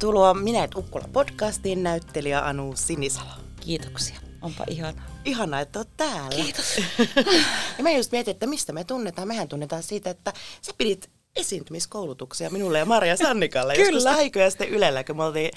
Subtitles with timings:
[0.00, 3.30] Tervetuloa Minä et Ukkula podcastiin näyttelijä Anu Sinisalo.
[3.60, 4.20] Kiitoksia.
[4.42, 5.04] Onpa ihanaa.
[5.24, 6.42] Ihanaa, että oot täällä.
[6.42, 6.76] Kiitos.
[7.78, 9.28] ja mä just mietin, että mistä me tunnetaan.
[9.28, 10.32] Mehän tunnetaan siitä, että
[10.62, 13.74] sä pidit esiintymiskoulutuksia minulle ja Maria Sannikalle.
[13.76, 13.88] Kyllä.
[13.88, 15.50] Joskus aikoja sitten Ylellä, kun me oltiin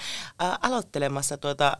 [0.43, 1.77] äh, aloittelemassa tuota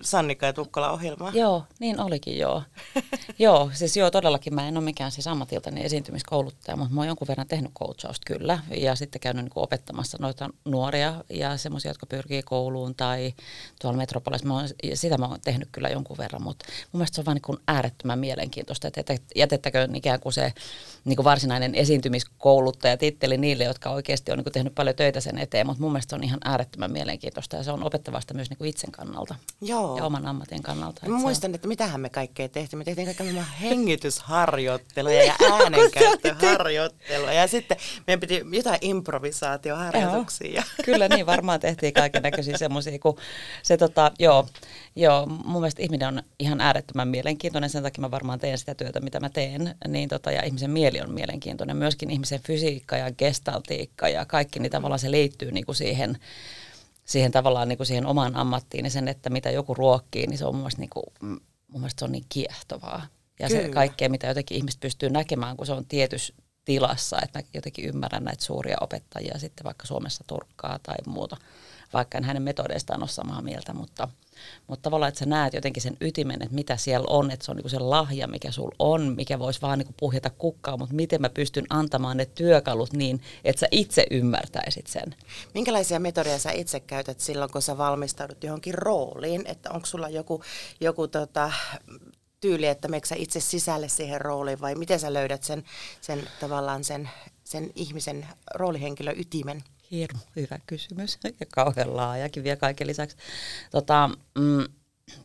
[0.00, 1.32] Sannika ja Tukkala ohjelmaa.
[1.34, 2.62] Joo, niin olikin joo.
[3.38, 7.28] joo, siis joo todellakin mä en ole mikään siis ammatiltani esiintymiskouluttaja, mutta mä oon jonkun
[7.28, 8.58] verran tehnyt coachausta kyllä.
[8.76, 13.34] Ja sitten käynyt niin opettamassa noita nuoria ja semmoisia, jotka pyrkii kouluun tai
[13.80, 14.48] tuolla metropolissa.
[14.48, 17.40] Mä oon, sitä mä oon tehnyt kyllä jonkun verran, mutta mun mielestä se on vaan
[17.48, 20.52] niin äärettömän mielenkiintoista, että jätettäköön ikään kuin se
[21.04, 25.38] niin kuin varsinainen esiintymiskouluttaja titteli niille, jotka oikeasti on niin kuin tehnyt paljon töitä sen
[25.38, 28.58] eteen, mutta mun mielestä se on ihan äärettömän mielenkiintoista ja se on opettavasta myös niin
[28.58, 29.34] kuin itsen kannalta.
[29.60, 29.96] Joo.
[29.96, 31.08] ja oman ammatin kannalta.
[31.08, 32.78] Mä muistan, että mitähän me kaikkea tehtiin.
[32.78, 37.32] Me tehtiin kaikkea hengitysharjoitteluja ja äänenkäyttöharjoittelua.
[37.32, 37.76] Ja sitten
[38.06, 40.52] meidän piti jotain improvisaatioharjoituksia.
[40.52, 40.84] Joo.
[40.84, 43.16] Kyllä niin, varmaan tehtiin kaiken näköisiä semmoisia, kun
[43.62, 44.48] se tota, joo,
[44.96, 49.00] joo, mun mielestä ihminen on ihan äärettömän mielenkiintoinen, sen takia mä varmaan teen sitä työtä,
[49.00, 54.08] mitä mä teen, niin tota, ja ihmisen mieli on mielenkiintoinen, myöskin ihmisen fysiikka ja gestaltiikka
[54.08, 56.18] ja kaikki, niin tavallaan se liittyy niin kuin siihen,
[57.12, 60.44] siihen tavallaan niin kuin siihen omaan ammattiin ja sen, että mitä joku ruokkii, niin se
[60.44, 61.04] on mun mielestä, niin kuin,
[61.68, 63.06] mun mielestä se on niin kiehtovaa.
[63.40, 63.62] Ja Kyllä.
[63.62, 67.84] se kaikkea, mitä jotenkin ihmiset pystyy näkemään, kun se on tietyssä tilassa, että mä jotenkin
[67.84, 71.36] ymmärrän näitä suuria opettajia sitten vaikka Suomessa Turkkaa tai muuta,
[71.92, 74.08] vaikka en hänen metodeistaan ole samaa mieltä, mutta–
[74.66, 77.56] mutta tavallaan, että sä näet jotenkin sen ytimen, että mitä siellä on, että se on
[77.56, 81.30] niinku se lahja, mikä sul on, mikä voisi vaan niinku puhjata kukkaa, mutta miten mä
[81.30, 85.14] pystyn antamaan ne työkalut niin, että sä itse ymmärtäisit sen.
[85.54, 89.46] Minkälaisia metodeja sä itse käytät silloin, kun sä valmistaudut johonkin rooliin?
[89.46, 90.42] Että onko sulla joku,
[90.80, 91.52] joku tota,
[92.40, 95.64] tyyli, että meneekö sä itse sisälle siihen rooliin vai miten sä löydät sen,
[96.00, 97.10] sen tavallaan sen,
[97.44, 99.64] sen ihmisen roolihenkilön ytimen?
[99.92, 103.16] Hirmu hyvä kysymys ja kauhean laajakin vielä kaiken lisäksi.
[103.70, 104.64] Tota, mm,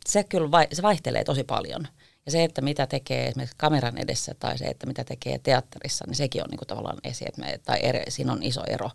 [0.05, 1.87] se kyllä vai, se vaihtelee tosi paljon.
[2.25, 6.15] Ja se, että mitä tekee esimerkiksi kameran edessä tai se, että mitä tekee teatterissa, niin
[6.15, 8.89] sekin on niin kuin tavallaan esi, että me, tai eri, siinä on iso ero.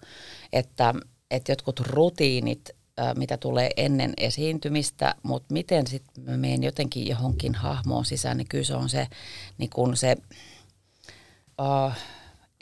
[0.53, 0.95] Että,
[1.31, 2.71] että jotkut rutiinit,
[3.17, 8.65] mitä tulee ennen esiintymistä, mutta miten sitten mä menen jotenkin johonkin hahmoon sisään, niin kyllä
[8.65, 9.07] se on se,
[9.59, 10.17] niin kun se
[11.61, 11.93] uh,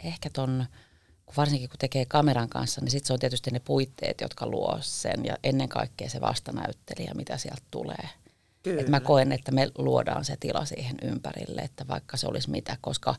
[0.04, 0.66] ehkä ton
[1.36, 5.24] varsinkin kun tekee kameran kanssa, niin sitten se on tietysti ne puitteet, jotka luo sen
[5.24, 8.08] ja ennen kaikkea se vastanäyttelijä, mitä sieltä tulee.
[8.62, 8.80] Kyllä.
[8.80, 12.76] Et mä koen, että me luodaan se tila siihen ympärille, että vaikka se olisi mitä,
[12.80, 13.14] koska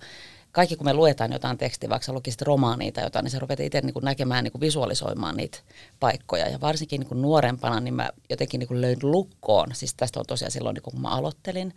[0.51, 3.59] kaikki kun me luetaan jotain tekstiä, vaikka sä lukisit romaania tai jotain, niin sä rupeat
[3.59, 5.57] itse niin näkemään, niin kuin visualisoimaan niitä
[5.99, 6.49] paikkoja.
[6.49, 10.25] Ja varsinkin niin kuin nuorempana, niin mä jotenkin niin kuin löin lukkoon, siis tästä on
[10.25, 11.75] tosiaan silloin, niin kun mä aloittelin,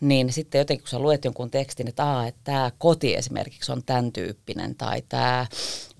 [0.00, 3.82] niin sitten jotenkin kun sä luet jonkun tekstin, että, aa, että tämä koti esimerkiksi on
[3.84, 5.46] tämän tyyppinen, tai tämä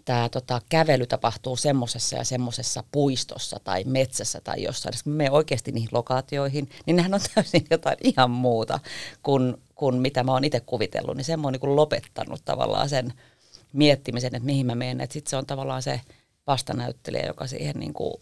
[0.05, 4.95] tämä tota, kävely tapahtuu semmoisessa ja semmoisessa puistossa tai metsässä tai jossain.
[4.95, 8.81] Jos me oikeasti niihin lokaatioihin, niin nehän on täysin jotain ihan muuta
[9.23, 11.17] kuin, kuin mitä mä oon itse kuvitellut.
[11.17, 13.13] Niin sen mä oon niin lopettanut tavallaan sen
[13.73, 15.09] miettimisen, että mihin mä menen.
[15.11, 16.01] Sitten se on tavallaan se
[16.47, 18.15] vastanäyttelijä, joka siihen niin kuin,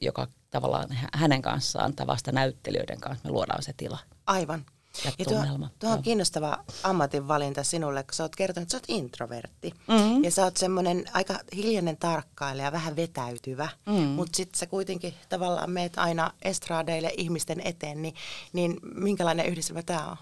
[0.00, 3.98] joka tavallaan hänen kanssaan tai vastanäyttelijöiden kanssa me luodaan se tila.
[4.26, 4.64] Aivan.
[5.04, 9.74] Ja tuo, tuo on kiinnostava ammatinvalinta sinulle, kun sä oot kertonut, että sä oot introvertti.
[9.88, 10.24] Mm-hmm.
[10.24, 13.68] Ja sä oot semmoinen aika hiljainen tarkkailija, vähän vetäytyvä.
[13.86, 14.06] Mm-hmm.
[14.06, 18.02] Mutta sitten sä kuitenkin tavallaan meet aina estraadeille ihmisten eteen.
[18.02, 18.14] Niin,
[18.52, 20.16] niin minkälainen yhdistelmä tämä on?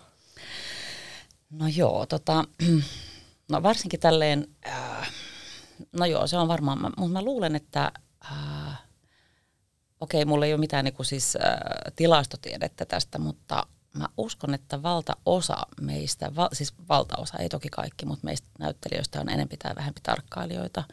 [1.51, 2.45] No joo, tota,
[3.53, 5.11] no varsinkin tälleen, äh,
[5.93, 7.93] no joo, se on varmaan, mutta mä luulen, että...
[8.33, 8.83] Äh,
[10.01, 14.83] okei, mulla ei ole mitään niin kuin siis, äh, tilastotiedettä tästä, mutta mä uskon, että
[14.83, 20.85] valtaosa meistä, siis valtaosa, ei toki kaikki, mutta meistä näyttelijöistä on enempi tai vähempi tarkkailijoita.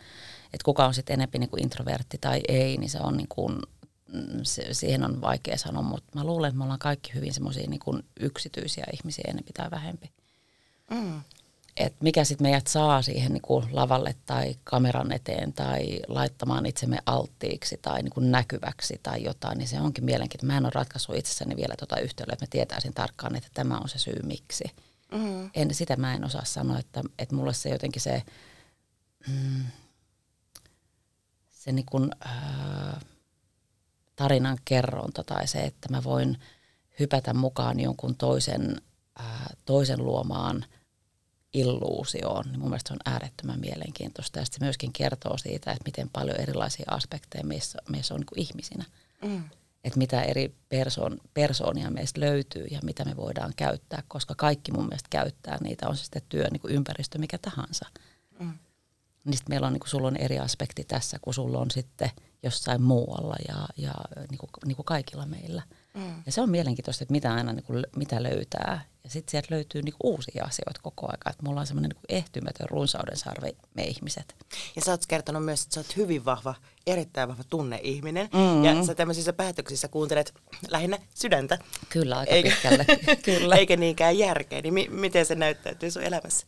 [0.54, 3.60] Että kuka on sitten enempi niin kuin introvertti tai ei, niin se on niin kuin,
[4.44, 8.04] se, siihen on vaikea sanoa, mutta mä luulen, että me ollaan kaikki hyvin semmoisia niin
[8.20, 10.12] yksityisiä ihmisiä enempi tai vähempi.
[10.92, 11.22] Mm
[11.78, 16.98] että mikä sitten meidät saa siihen niin kuin lavalle tai kameran eteen tai laittamaan itsemme
[17.06, 20.54] alttiiksi tai niin kuin näkyväksi tai jotain, niin se onkin mielenkiintoista.
[20.54, 23.90] Mä en ole ratkaissut itsessäni vielä tuota yhtälöä, että mä tietäisin tarkkaan, että tämä on
[23.90, 24.64] se syy miksi.
[25.12, 25.50] Mm-hmm.
[25.54, 28.24] En, sitä mä en osaa sanoa, että, että mulle se jotenkin se,
[29.28, 29.64] mm,
[31.50, 32.96] se niin kuin, äh,
[34.18, 36.38] tarinan kerronta tai se, että mä voin
[37.00, 38.82] hypätä mukaan jonkun toisen,
[39.16, 40.66] ää, toisen luomaan
[41.54, 44.40] illuusioon, niin mun mielestä se on äärettömän mielenkiintoista.
[44.40, 48.86] Ja se myöskin kertoo siitä, että miten paljon erilaisia aspekteja meissä, meissä on niin ihmisinä.
[49.26, 49.44] Mm.
[49.84, 54.84] Että mitä eri persoon, persoonia meistä löytyy ja mitä me voidaan käyttää, koska kaikki mun
[54.86, 57.86] mielestä käyttää niitä, on se sitten työ, niin kuin ympäristö, mikä tahansa.
[58.40, 58.54] Mm.
[59.24, 62.12] Niin sitten meillä on, niin kuin, sulla on eri aspekti tässä, kun sulla on sitten
[62.44, 63.94] jossain muualla ja, ja
[64.32, 65.62] niin kuin, niin kuin kaikilla meillä.
[65.94, 66.24] Mm.
[66.26, 68.86] Ja se on mielenkiintoista, että mitä aina niin kuin, mitä löytää.
[69.04, 71.20] Ja sitten sieltä löytyy niin kuin, uusia asioita koko ajan.
[71.30, 74.36] Että mulla on semmoinen niin ehtymätön runsauden sarve me ihmiset.
[74.76, 76.56] Ja sä oot kertonut myös, että sä oot hyvin vahva,
[76.88, 78.30] erittäin vahva tunneihminen.
[78.34, 78.64] Mm-hmm.
[78.64, 80.34] Ja sä tämmöisissä päätöksissä kuuntelet
[80.70, 81.60] lähinnä sydäntä.
[81.90, 82.86] Kyllä, aika Eikä, pitkälle.
[83.26, 83.56] Kyllä.
[83.56, 84.62] Eikä niinkään järkeä.
[84.62, 86.48] Niin mi- miten se näyttäytyy sun elämässä?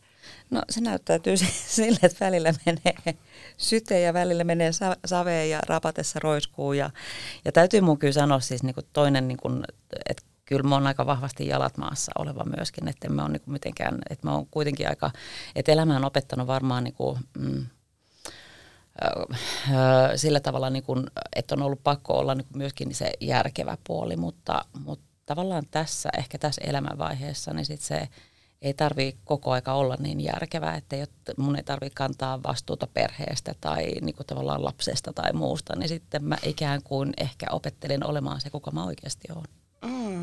[0.50, 1.36] No se näyttäytyy
[1.76, 3.18] sille, että välillä menee
[3.56, 4.70] syte ja välillä menee
[5.06, 6.72] saveen ja rapatessa roiskuu.
[6.72, 6.90] Ja,
[7.44, 9.64] ja täytyy mun kyllä sanoa siis niin kuin toinen, niin kuin,
[10.08, 13.98] että kyllä mä oon aika vahvasti jalat maassa oleva myöskin, että mä oon niin mitenkään,
[14.10, 15.10] että mä oon kuitenkin aika,
[15.54, 17.66] että elämä on opettanut varmaan niin kuin, mm,
[20.16, 21.06] sillä tavalla, niin kuin,
[21.36, 26.08] että on ollut pakko olla niin kuin myöskin se järkevä puoli, mutta, mutta tavallaan tässä,
[26.18, 28.08] ehkä tässä elämänvaiheessa, niin sit se
[28.62, 31.04] ei tarvi koko aika olla niin järkevää, että ei,
[31.36, 36.24] mun ei tarvitse kantaa vastuuta perheestä tai niin kuin tavallaan lapsesta tai muusta, niin sitten
[36.24, 39.48] mä ikään kuin ehkä opettelen olemaan se, kuka mä oikeasti olen.
[39.84, 40.22] Mm.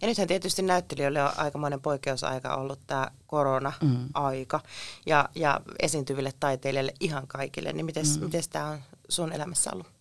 [0.00, 4.70] Ja nythän tietysti näyttelijöille on aikamoinen poikkeusaika ollut tämä korona-aika mm.
[5.06, 7.72] ja, ja esiintyville taiteilijoille ihan kaikille.
[7.72, 8.30] Niin miten mm.
[8.52, 9.97] tämä on sun elämässä ollut?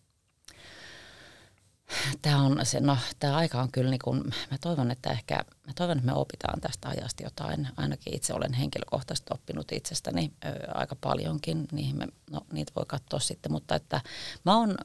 [2.22, 5.36] Tämä, on se, no, tämä aika on kyllä, niin kuin, mä toivon, että ehkä,
[5.68, 7.68] mä toivon, että me opitaan tästä ajasta jotain.
[7.78, 13.20] Ainakin itse olen henkilökohtaisesti oppinut itsestäni ö, aika paljonkin, niihin me, no, niitä voi katsoa
[13.20, 14.02] sitten, mutta että
[14.46, 14.76] mä oon,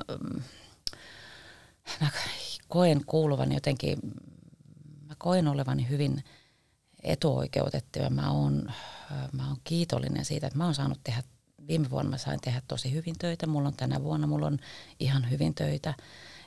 [2.00, 2.08] mä
[2.68, 3.98] koen kuuluvan jotenkin,
[5.08, 6.24] mä koen olevani hyvin
[7.02, 8.72] etuoikeutettu ja mä oon,
[9.32, 11.22] mä oon kiitollinen siitä, että mä oon saanut tehdä,
[11.66, 14.58] viime vuonna mä sain tehdä tosi hyvin töitä, mulla on tänä vuonna, mulla on
[15.00, 15.94] ihan hyvin töitä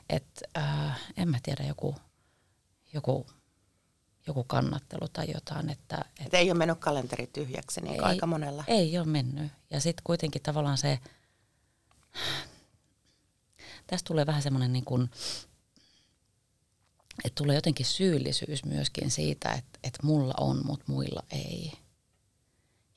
[0.08, 1.94] että äh, en mä tiedä, joku,
[2.92, 3.26] joku,
[4.26, 5.70] joku kannattelu tai jotain.
[5.70, 8.64] Että, et, et ei ole mennyt kalenteri tyhjäksi niin ei, aika monella.
[8.66, 9.52] Ei ole mennyt.
[9.70, 10.98] Ja sitten kuitenkin tavallaan se,
[13.86, 15.10] tästä tulee vähän semmoinen niin kuin,
[17.24, 21.72] että tulee jotenkin syyllisyys myöskin siitä, että, että mulla on, mutta muilla ei.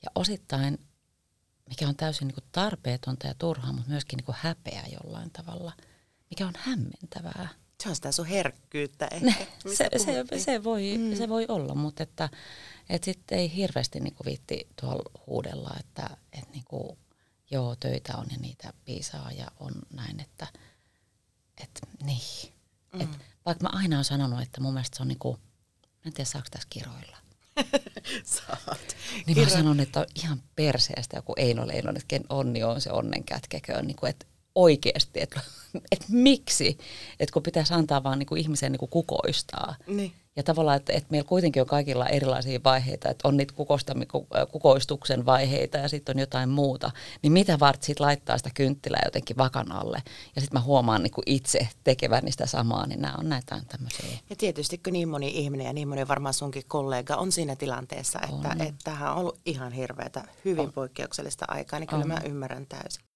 [0.02, 0.78] Ja osittain,
[1.68, 5.72] mikä on täysin niin kuin tarpeetonta ja turhaa, mutta myöskin niin kuin häpeä jollain tavalla–
[6.30, 7.48] mikä on hämmentävää.
[7.82, 9.46] Se on sitä sun herkkyyttä ehkä.
[9.74, 11.16] se, se, se, voi, mm.
[11.16, 12.28] se voi olla, mutta että,
[12.88, 16.98] että sitten ei hirveästi niinku viitti tuolla huudella, että, että niinku,
[17.50, 20.46] joo, töitä on ja niitä piisaa ja on näin, että,
[21.62, 22.52] että niin.
[22.92, 23.00] Mm.
[23.00, 23.08] Et,
[23.46, 25.38] vaikka mä aina olen sanonut, että mun mielestä se on niinku,
[26.06, 27.16] en tiedä saako tässä kiroilla.
[28.24, 28.96] Saat.
[29.26, 29.44] Niin Kiro...
[29.44, 33.24] mä sanon, että on ihan perseestä joku Eino Leinonen, että ken onni on se onnen
[33.24, 33.86] kätkeköön.
[33.86, 34.26] Niin kuin, että
[34.62, 35.40] oikeasti, että,
[35.92, 36.78] että miksi,
[37.20, 39.74] että kun pitäisi antaa vaan niin kuin ihmisen niin kuin kukoistaa.
[39.86, 40.12] Niin.
[40.36, 43.54] Ja tavallaan, että, että meillä kuitenkin on kaikilla erilaisia vaiheita, että on niitä
[44.52, 46.90] kukoistuksen vaiheita ja sitten on jotain muuta.
[47.22, 50.02] Niin mitä vart sitten laittaa sitä kynttilää jotenkin vakan alle.
[50.36, 54.18] Ja sitten mä huomaan niin kuin itse tekevän sitä samaa, niin nämä on näitä tämmöisiä.
[54.30, 58.20] Ja tietysti kun niin moni ihminen ja niin moni varmaan sunkin kollega on siinä tilanteessa,
[58.22, 58.60] että, on.
[58.60, 60.72] että tähän on ollut ihan hirveätä, hyvin on.
[60.72, 62.08] poikkeuksellista aikaa, niin kyllä on.
[62.08, 63.09] mä ymmärrän täysin.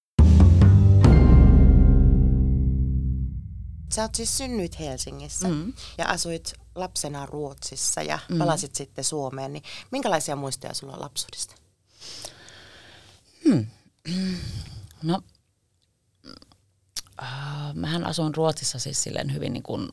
[3.95, 5.73] Sä oot siis synnyit Helsingissä mm.
[5.97, 8.37] ja asuit lapsena Ruotsissa ja mm.
[8.37, 9.53] palasit sitten Suomeen.
[9.53, 11.55] Niin minkälaisia muistoja sulla on lapsuudesta?
[13.45, 13.65] Hmm.
[15.03, 15.21] No,
[17.23, 19.89] äh, mähän asun Ruotsissa siis silleen hyvin niin kuin,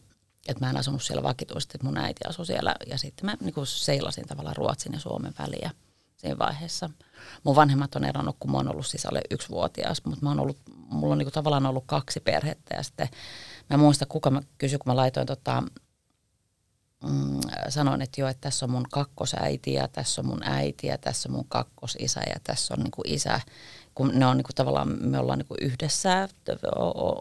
[0.48, 3.54] että mä en asunut siellä vakituisesti, että mun äiti asui siellä ja sitten mä niin
[3.54, 5.70] kuin seilasin tavallaan Ruotsin ja Suomen väliä
[6.16, 6.90] siinä vaiheessa.
[7.44, 10.58] Mun vanhemmat on eronnut, kun mä oon ollut siis alle yksivuotias, mutta mä oon ollut,
[10.74, 13.08] mulla on niin kuin tavallaan ollut kaksi perhettä ja sitten
[13.72, 15.62] Mä muistan, kuka mä kysyin, kun mä laitoin tota,
[17.04, 20.98] mm, sanoin, että joo, että tässä on mun kakkosäiti ja tässä on mun äiti ja
[20.98, 23.40] tässä on mun kakkosisä ja tässä on niin kuin isä.
[23.94, 26.28] Kun ne on niin kuin tavallaan, me ollaan niin kuin yhdessä,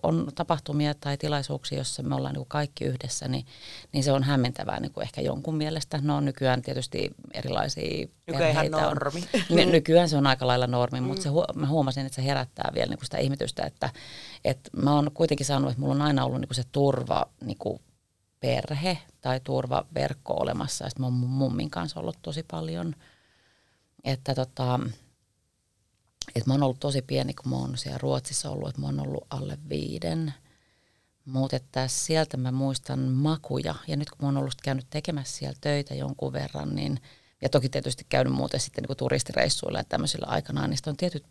[0.03, 3.45] on tapahtumia tai tilaisuuksia, joissa me ollaan niin kuin kaikki yhdessä, niin,
[3.93, 5.99] niin se on hämmentävää niin kuin ehkä jonkun mielestä.
[6.03, 9.23] No nykyään tietysti erilaisia Nykyään normi.
[9.63, 11.07] On, nykyään se on aika lailla normi, mm.
[11.07, 13.89] mutta se, mä huomasin, että se herättää vielä niin kuin sitä ihmetystä, että,
[14.45, 17.57] että mä oon kuitenkin saanut, että mulla on aina ollut niin kuin se turva niin
[17.57, 17.81] kuin
[18.39, 20.89] perhe tai turvaverkko olemassa.
[20.89, 22.95] Sitten mä oon mun mummin kanssa ollut tosi paljon.
[24.03, 24.79] Että tota,
[26.35, 28.99] että mä oon ollut tosi pieni, kun mä oon siellä Ruotsissa ollut, että mä oon
[28.99, 30.33] ollut alle viiden.
[31.25, 33.75] Mutta että sieltä mä muistan makuja.
[33.87, 36.99] Ja nyt kun mä oon ollut käynyt tekemässä siellä töitä jonkun verran, niin
[37.41, 41.25] ja toki tietysti käynyt muuten sitten niin turistireissuilla ja tämmöisillä aikanaan, niin on tietyt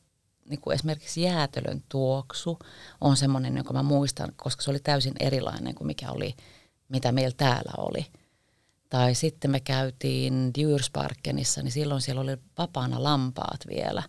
[0.49, 2.59] niin kuin esimerkiksi jäätelön tuoksu
[3.01, 6.35] on semmoinen, jonka mä muistan, koska se oli täysin erilainen kuin mikä oli,
[6.89, 8.07] mitä meillä täällä oli.
[8.89, 14.03] Tai sitten me käytiin Djursparkenissa, niin silloin siellä oli vapaana lampaat vielä.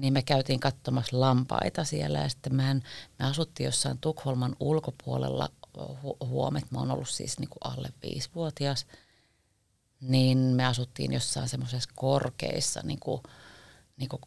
[0.00, 2.74] Niin me käytiin katsomassa lampaita siellä ja sitten mä,
[3.18, 5.48] me asuttiin jossain Tukholman ulkopuolella
[5.78, 6.70] hu- huomet.
[6.70, 8.86] Mä oon ollut siis niin kuin alle viisivuotias.
[10.00, 13.22] Niin me asuttiin jossain semmoisessa korkeissa niin kuin,
[13.96, 14.22] niin kuin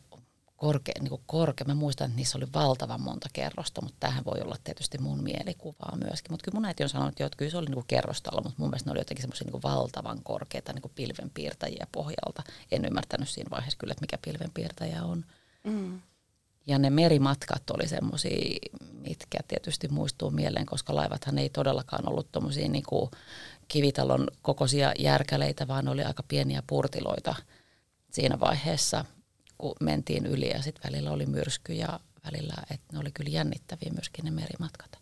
[0.55, 1.67] korkea, niin kuin korkea.
[1.67, 5.97] Mä muistan, että niissä oli valtavan monta kerrosta, mutta tähän voi olla tietysti mun mielikuvaa
[6.03, 6.33] myöskin.
[6.33, 8.69] Mutta kyllä mun äiti on sanonut, että kyllä se oli niin kuin kerrostalo, mutta mun
[8.69, 12.43] mielestä ne oli jotenkin semmoisia niin valtavan korkeita niin kuin pilvenpiirtäjiä pohjalta.
[12.71, 15.25] En ymmärtänyt siinä vaiheessa kyllä, että mikä pilvenpiirtäjä on.
[15.63, 16.01] Mm.
[16.67, 18.59] Ja ne merimatkat oli semmoisia,
[18.93, 22.83] mitkä tietysti muistuu mieleen, koska laivathan ei todellakaan ollut tuommoisia niin
[23.67, 27.35] kivitalon kokoisia järkäleitä, vaan oli aika pieniä purtiloita
[28.11, 29.05] siinä vaiheessa–
[29.59, 33.91] kun mentiin yli ja sitten välillä oli myrsky ja välillä, että ne oli kyllä jännittäviä
[33.93, 34.99] myöskin ne merimatkat.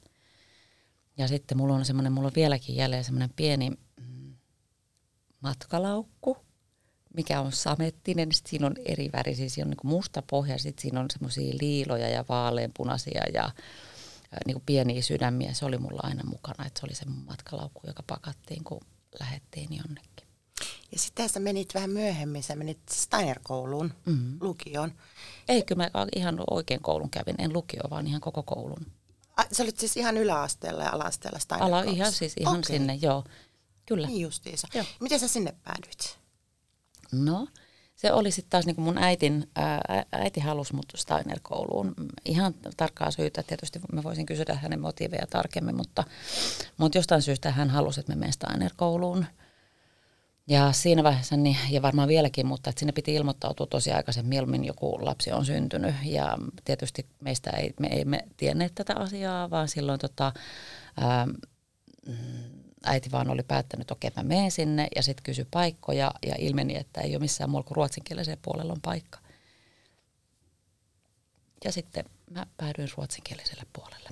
[1.18, 4.36] Ja sitten mulla on semmoinen, mulla on vieläkin jäljellä semmoinen pieni mm,
[5.42, 6.38] matkalaukku,
[7.18, 8.32] mikä on samettinen.
[8.32, 12.10] Sitten siinä on eri värisiä, siinä on niin musta pohja, sitten siinä on semmoisia liiloja
[12.10, 13.52] ja vaaleanpunaisia ja
[14.46, 15.54] niin kuin pieniä sydämiä.
[15.54, 18.82] Se oli mulla aina mukana, että se oli se matkalaukku, joka pakattiin, kun
[19.20, 20.28] lähettiin jonnekin.
[20.92, 24.38] Ja sitten sä menit vähän myöhemmin, sä menit Steiner-kouluun, mm-hmm.
[24.42, 24.94] lukioon.
[25.48, 28.86] Eikö mä ihan oikein koulun kävin, en lukio, vaan ihan koko koulun.
[29.38, 32.68] A, sä olit siis ihan yläasteella ja alasteella steiner Ala ihan siis ihan okay.
[32.68, 33.24] sinne, joo.
[33.86, 34.08] Kyllä.
[34.08, 34.68] Niin justiinsa.
[34.74, 34.86] Joo.
[35.00, 36.18] Miten sä sinne päädyit?
[37.12, 37.48] No,
[37.96, 41.94] se oli sitten taas niin kuin mun äitin, ää, äiti halusi mut Steiner-kouluun.
[42.26, 46.04] Ihan tarkkaa syytä, tietysti mä voisin kysyä hänen motiiveja tarkemmin, mutta,
[46.78, 49.26] mutta jostain syystä hän halusi, että mä menen Steiner-kouluun–
[50.50, 54.66] ja siinä vaiheessa, niin, ja varmaan vieläkin, mutta että sinne piti ilmoittautua tosi aikaisemmin, mieluummin
[54.66, 55.96] joku lapsi on syntynyt.
[56.04, 60.34] Ja tietysti meistä ei, me ei me tienneet tätä asiaa, vaan silloin tota,
[60.98, 61.28] ää,
[62.88, 67.02] äiti vaan oli päättänyt, okei mä menen sinne ja sitten kysyi paikkoja ja ilmeni, että
[67.02, 69.20] ei ole missään muualla kuin ruotsinkielisellä puolella on paikka.
[71.64, 74.10] Ja sitten mä päädyin ruotsinkieliselle puolelle.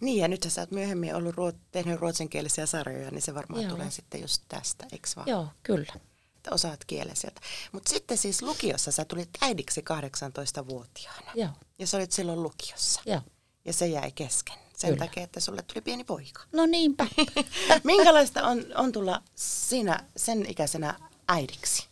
[0.00, 3.72] Niin, ja nyt sä oot myöhemmin ollut ruot, tehnyt ruotsinkielisiä sarjoja, niin se varmaan Joo.
[3.72, 5.28] tulee sitten just tästä, eikö vaan?
[5.28, 5.92] Joo, kyllä.
[6.36, 7.40] Että osaat kielen sieltä.
[7.72, 11.32] Mutta sitten siis lukiossa sä tulit äidiksi 18-vuotiaana.
[11.34, 11.50] Joo.
[11.78, 13.02] Ja sä olit silloin lukiossa.
[13.06, 13.20] Joo.
[13.64, 15.06] Ja se jäi kesken sen kyllä.
[15.06, 16.42] takia, että sulle tuli pieni poika.
[16.52, 17.06] No niinpä.
[17.84, 20.98] Minkälaista on, on tulla sinä sen ikäisenä
[21.28, 21.88] äidiksi?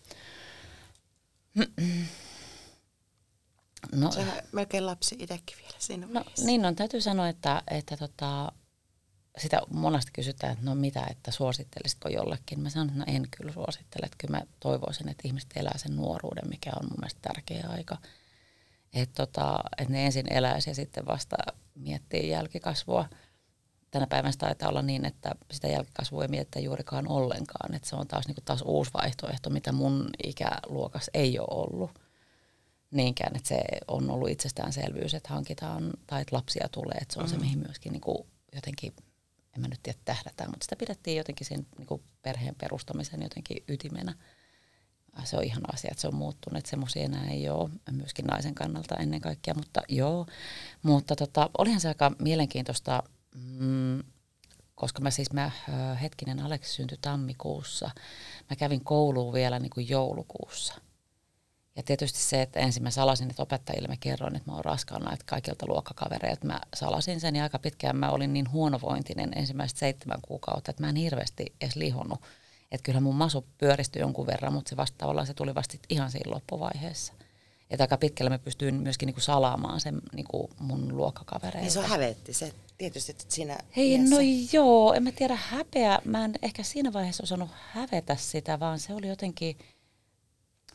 [3.92, 8.52] No, Sä melkein lapsi itsekin vielä siinä No niin on, täytyy sanoa, että, että tota,
[9.38, 12.60] sitä monesti kysytään, että no mitä, että suosittelisitko jollekin.
[12.60, 15.96] Mä sanon, että no en kyllä suosittele, että kyllä mä toivoisin, että ihmiset elää sen
[15.96, 17.98] nuoruuden, mikä on mun mielestä tärkeä aika.
[18.92, 21.36] Että tota, et ne ensin eläisi ja sitten vasta
[21.74, 23.08] miettii jälkikasvua.
[23.90, 27.74] Tänä päivänä taitaa olla niin, että sitä jälkikasvua ei mietitä juurikaan ollenkaan.
[27.74, 31.90] Että se on taas, niin taas uusi vaihtoehto, mitä mun ikäluokas ei ole ollut
[32.90, 37.26] niinkään, että se on ollut itsestäänselvyys, että hankitaan tai että lapsia tulee, että se on
[37.26, 37.30] mm.
[37.30, 38.92] se, mihin myöskin niin kuin jotenkin,
[39.56, 43.64] en mä nyt tiedä tähdätään, mutta sitä pidettiin jotenkin sen niin kuin perheen perustamisen jotenkin
[43.68, 44.14] ytimenä.
[45.24, 48.54] Se on ihan asia, että se on muuttunut, että semmoisia enää ei ole, myöskin naisen
[48.54, 50.26] kannalta ennen kaikkea, mutta joo.
[50.82, 53.02] Mutta tota, olihan se aika mielenkiintoista,
[53.34, 54.02] mm,
[54.74, 55.50] koska mä siis, mä,
[56.02, 57.90] hetkinen, Aleksi syntyi tammikuussa.
[58.50, 60.74] Mä kävin kouluun vielä niin kuin joulukuussa–
[61.78, 65.12] ja tietysti se, että ensin mä salasin, että opettajille mä kerron, että mä oon raskaana,
[65.12, 70.20] että kaikilta luokkakavereilta mä salasin sen ja aika pitkään mä olin niin huonovointinen ensimmäiset seitsemän
[70.22, 72.20] kuukautta, että mä en hirveästi edes lihonnut.
[72.72, 76.10] Että kyllä mun masu pyöristyi jonkun verran, mutta se vasta tavallaan se tuli vasta ihan
[76.10, 77.12] siinä loppuvaiheessa.
[77.70, 81.60] Että aika pitkälle mä pystyin myöskin niinku salaamaan sen niinku mun luokkakavereilta.
[81.60, 84.14] Niin se on hävetti se tietysti, että siinä Hei, iässä.
[84.14, 84.20] no
[84.52, 85.98] joo, en mä tiedä häpeä.
[86.04, 89.58] Mä en ehkä siinä vaiheessa osannut hävetä sitä, vaan se oli jotenkin–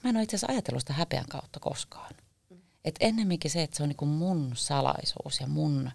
[0.04, 2.16] Mä en ole itse asiassa ajatellut sitä häpeän kautta koskaan.
[2.50, 2.58] Mm.
[2.86, 5.92] Et ennemminkin se, että se on niinku mun salaisuus ja mun,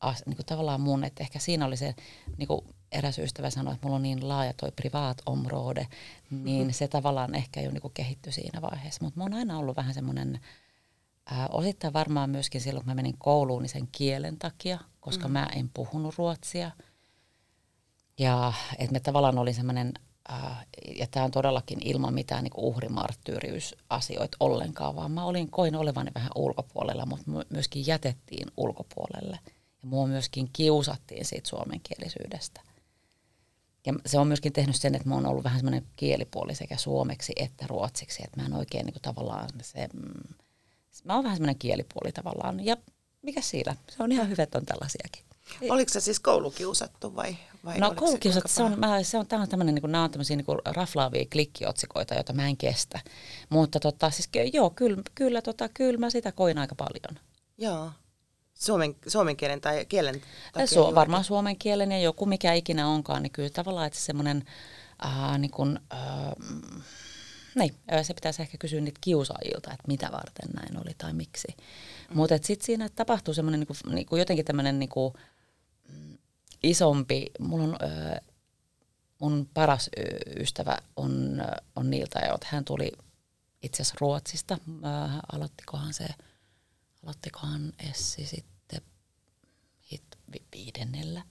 [0.00, 1.94] as, niinku tavallaan mun, että ehkä siinä oli se,
[2.36, 2.64] niinku
[2.94, 5.86] eräs ystävä sanoi, että mulla on niin laaja toi privaat omrode,
[6.30, 6.72] niin mm-hmm.
[6.72, 9.04] se tavallaan ehkä jo niinku kehittyi siinä vaiheessa.
[9.04, 10.40] Mutta mä oon aina ollut vähän semmoinen,
[11.50, 15.32] osittain varmaan myöskin silloin, kun mä menin kouluun, niin sen kielen takia, koska mm-hmm.
[15.32, 16.70] mä en puhunut ruotsia.
[18.18, 19.92] Ja että me tavallaan oli semmoinen
[20.96, 26.30] ja tämä on todellakin ilman mitään niin uhrimarttyyriusasioita ollenkaan, vaan mä olin, koin olevani vähän
[26.34, 29.38] ulkopuolella, mutta myöskin jätettiin ulkopuolelle.
[29.82, 32.60] Ja mua myöskin kiusattiin siitä suomenkielisyydestä.
[33.86, 37.32] Ja se on myöskin tehnyt sen, että mä oon ollut vähän semmoinen kielipuoli sekä suomeksi
[37.36, 38.22] että ruotsiksi.
[38.24, 40.34] Että mä en oikein niin kuin tavallaan se, mm,
[41.04, 42.64] mä oon vähän semmoinen kielipuoli tavallaan.
[42.64, 42.76] Ja
[43.22, 43.76] mikä siinä?
[43.88, 45.24] Se on ihan hyvä, että on tällaisiakin.
[45.70, 47.36] Oliko se siis koulukiusattu vai?
[47.64, 50.36] vai no koulukiusattu, se, se on, mä, se on, on tämmöinen, niin nämä on tämmöisiä
[50.36, 53.00] niin raflaavia klikkiotsikoita, joita mä en kestä.
[53.48, 57.24] Mutta tota, siis joo, kyllä, kyllä, tota, kyllä mä sitä koin aika paljon.
[57.58, 57.90] Joo.
[58.64, 63.22] Suomen, suomen kielen tai kielen takia Su- Varmaan suomen kielen ja joku mikä ikinä onkaan,
[63.22, 64.44] niin kyllä tavallaan, että semmoinen,
[65.04, 66.00] äh, niin kuin, äh,
[67.54, 71.48] niin, se pitäisi ehkä kysyä niitä kiusaajilta, että mitä varten näin oli tai miksi.
[71.56, 72.16] Mm.
[72.16, 75.14] Mutta sitten siinä tapahtuu semmoinen niin kuin, niin kuin jotenkin tämmöinen niin kuin,
[76.62, 78.20] isompi, mulla on, äh,
[79.18, 79.90] mun paras
[80.36, 81.42] ystävä on,
[81.76, 82.92] on Niilta ja hän tuli
[83.62, 86.06] itse asiassa Ruotsista, äh, aloittikohan se,
[87.02, 88.53] aloittikohan Essi sitten
[89.92, 90.04] hit
[90.52, 91.22] viidennellä.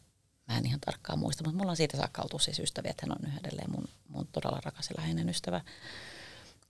[0.48, 3.17] Mä en ihan tarkkaan muista, mutta mulla on siitä saakka oltu siis ystäviä, että hän
[3.19, 5.62] on edelleen mun, mun todella rakas ja läheinen ystävä.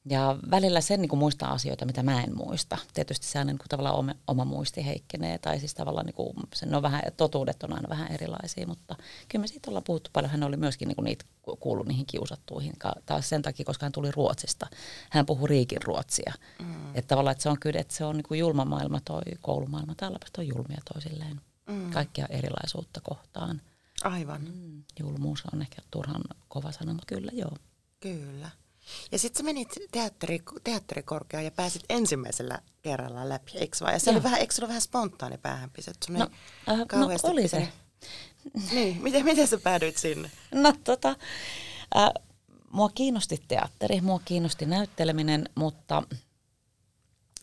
[0.10, 2.78] Ja välillä sen niin kuin muistaa asioita, mitä mä en muista.
[2.94, 6.76] Tietysti se niin kuin tavallaan oma, oma muisti heikkenee, tai siis tavallaan niin kuin, sen
[6.76, 8.96] on vähän, totuudet on aina vähän erilaisia, mutta
[9.30, 10.32] kyllä me siitä ollaan puhuttu paljon.
[10.32, 11.26] Hän oli myöskin niin kuin niitä
[11.60, 12.74] kuullut niihin kiusattuihin,
[13.06, 14.68] taas sen takia, koska hän tuli Ruotsista.
[15.10, 16.34] Hän puhui riikin ruotsia.
[16.60, 16.96] Mm.
[16.96, 19.96] Että tavallaan, että se on kyllä, että se on niin kuin julma maailma toi koulumaailma.
[19.96, 21.42] Täällä on julmia toisilleen.
[21.68, 21.92] Mm.
[21.92, 23.62] Kaikkia erilaisuutta kohtaan.
[24.04, 24.42] Aivan.
[24.42, 27.58] Mm, julmuus on ehkä turhan kova sana, mutta kyllä joo.
[28.00, 28.50] Kyllä.
[29.12, 33.94] Ja sitten sä menit teatteri, teatterikorkeaan ja pääsit ensimmäisellä kerralla läpi, eikö vaan?
[33.94, 34.16] Ja se Joo.
[34.16, 35.98] oli vähän, eikö se vähän spontaani päähänpiset?
[36.10, 36.28] No,
[36.70, 37.68] äh, no oli se.
[38.72, 40.32] niin, miten, miten sä päädyit sinne?
[40.54, 41.16] No tota,
[41.98, 42.10] äh,
[42.72, 46.04] mua kiinnosti teatteri, mua kiinnosti näytteleminen, mutta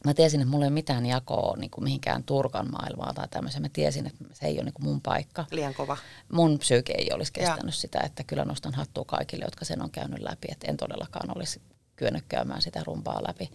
[0.04, 3.62] mä tiesin, että mulla ei ole mitään jakoa niin kuin mihinkään Turkan maailmaan tai tämmöisen.
[3.62, 5.44] Mä tiesin, että se ei ole niin kuin mun paikka.
[5.50, 5.96] Liian kova.
[6.32, 7.80] Mun psyyke ei olisi kestänyt ja.
[7.80, 10.48] sitä, että kyllä nostan hattua kaikille, jotka sen on käynyt läpi.
[10.50, 11.62] Että en todellakaan olisi
[11.96, 13.50] kyennyt käymään sitä rumpaa läpi.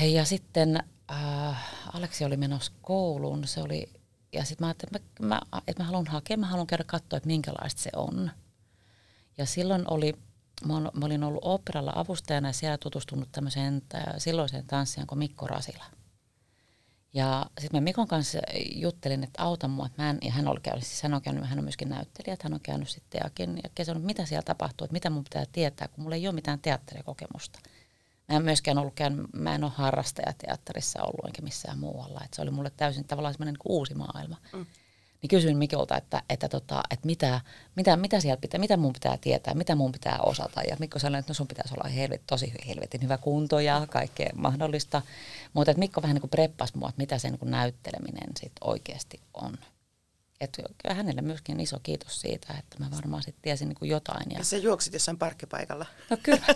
[0.00, 3.46] Hei, ja sitten äh, Aleksi oli menossa kouluun.
[3.46, 3.88] Se oli,
[4.32, 7.16] ja sitten mä ajattelin, että mä, mä, että mä haluan hakea, mä haluan käydä katsoa,
[7.16, 8.30] että minkälaista se on.
[9.38, 10.14] Ja silloin oli
[10.64, 13.82] mä olin ollut operalla avustajana ja siellä tutustunut tämmöiseen
[14.18, 15.84] silloiseen tanssijaan kuin Mikko Rasila.
[17.12, 18.38] Ja sitten mä Mikon kanssa
[18.74, 21.46] juttelin, että auta mua, että mä en, ja hän, oli käynyt, siis hän on käynyt,
[21.46, 24.92] hän on myöskin näyttelijä, että hän on käynyt sitten ja kesännyt, mitä siellä tapahtuu, että
[24.92, 27.58] mitä mun pitää tietää, kun mulla ei ole mitään teatterikokemusta.
[28.28, 32.36] Mä en myöskään ollut käynyt, mä en ole harrastaja teatterissa ollut enkä missään muualla, että
[32.36, 34.36] se oli mulle täysin tavallaan semmoinen niin uusi maailma.
[34.52, 34.66] Mm
[35.22, 37.40] niin kysyin Mikolta, että, että, tota, että mitä,
[37.76, 40.62] mitä, mitä, sieltä pitää, mitä mun pitää tietää, mitä mun pitää osata.
[40.62, 44.30] Ja Mikko sanoi, että no sun pitäisi olla helvet, tosi helvetin hyvä kunto ja kaikkea
[44.34, 45.02] mahdollista.
[45.52, 49.20] Mutta Mikko vähän niin kuin preppasi mua, että mitä se niin kuin näytteleminen sitten oikeasti
[49.34, 49.58] on.
[50.40, 50.62] Että
[50.94, 54.30] hänelle myöskin iso kiitos siitä, että mä varmaan sitten tiesin niin kuin jotain.
[54.30, 54.38] Ja...
[54.38, 55.86] ja sä juoksit jossain parkkipaikalla.
[56.10, 56.46] No kyllä.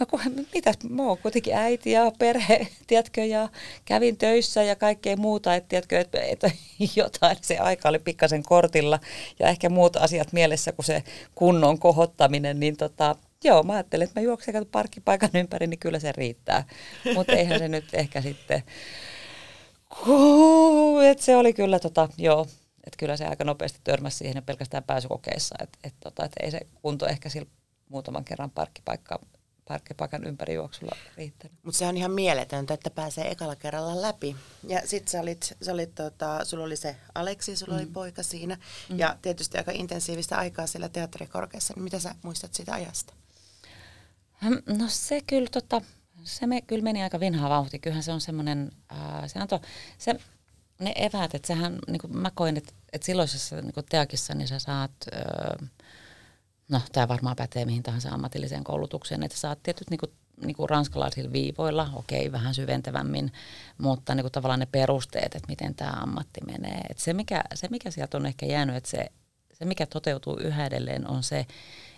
[0.00, 0.20] No kun,
[0.54, 3.48] mitäs, mä oon kuitenkin äiti ja perhe, tiedätkö, ja
[3.84, 6.50] kävin töissä ja kaikkea muuta, että tiedätkö, että, että
[6.96, 9.00] jotain, se aika oli pikkasen kortilla
[9.38, 14.20] ja ehkä muut asiat mielessä kuin se kunnon kohottaminen, niin tota, Joo, mä ajattelin, että
[14.20, 16.64] mä juoksen parkkipaikan ympäri, niin kyllä se riittää.
[17.14, 18.62] Mutta eihän se nyt ehkä sitten...
[21.10, 22.46] että se oli kyllä, tota, joo,
[22.86, 26.60] että kyllä se aika nopeasti törmäsi siihen pelkästään pääsykokeissa, että et, tota, et ei se
[26.74, 27.50] kunto ehkä sillä
[27.88, 29.20] muutaman kerran parkkipaikka,
[29.68, 31.58] parkkipaikan ympärijuoksulla riittänyt.
[31.62, 34.36] Mutta se on ihan mieletöntä, että pääsee ekalla kerralla läpi.
[34.68, 37.78] Ja sit sä olit, sä olit tota, sulla oli se Aleksi, sulla mm.
[37.78, 38.58] oli poika siinä.
[38.88, 38.98] Mm.
[38.98, 41.74] Ja tietysti aika intensiivistä aikaa siellä teatterikorkeassa.
[41.76, 43.14] Niin mitä sä muistat siitä ajasta?
[44.78, 45.80] No se kyllä, tota,
[46.24, 47.78] se me, kyllä meni aika vinhaa vauhti.
[47.78, 49.60] Kyllähän se on semmoinen, äh, se, antoi,
[49.98, 50.14] se
[50.84, 54.90] ne eväät, että sähän, niin mä koin, että, että silloisessa niin teakissa, niin sä saat,
[55.12, 55.66] öö,
[56.68, 60.12] no tämä varmaan pätee mihin tahansa ammatilliseen koulutukseen, että sä saat tietyt niin kuin,
[60.46, 63.32] niin kuin ranskalaisilla viivoilla, okei, vähän syventävämmin,
[63.78, 66.80] mutta niin kuin tavallaan ne perusteet, että miten tämä ammatti menee.
[66.90, 69.06] että se, mikä, se, mikä sieltä on ehkä jäänyt, että se,
[69.52, 71.46] se, mikä toteutuu yhä edelleen, on se,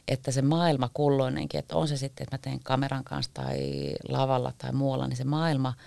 [0.08, 4.52] että se maailma kulloinenkin, että on se sitten, että mä teen kameran kanssa tai lavalla
[4.58, 5.74] tai muualla, niin se maailma–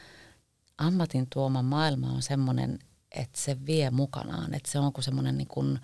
[0.78, 2.80] ammatin tuoma maailma on semmoinen,
[3.12, 4.54] että se vie mukanaan.
[4.54, 5.80] Että se on kuin semmoinen niin kuin,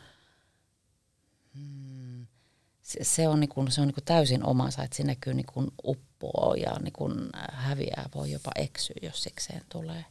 [1.53, 2.27] mm,
[2.82, 5.71] se, on, niin kuin, se on niin kuin täysin omansa, että sinne kyllä niin kuin
[5.84, 10.06] uppoo ja niin kuin häviää, voi jopa eksyä, jos sikseen tulee.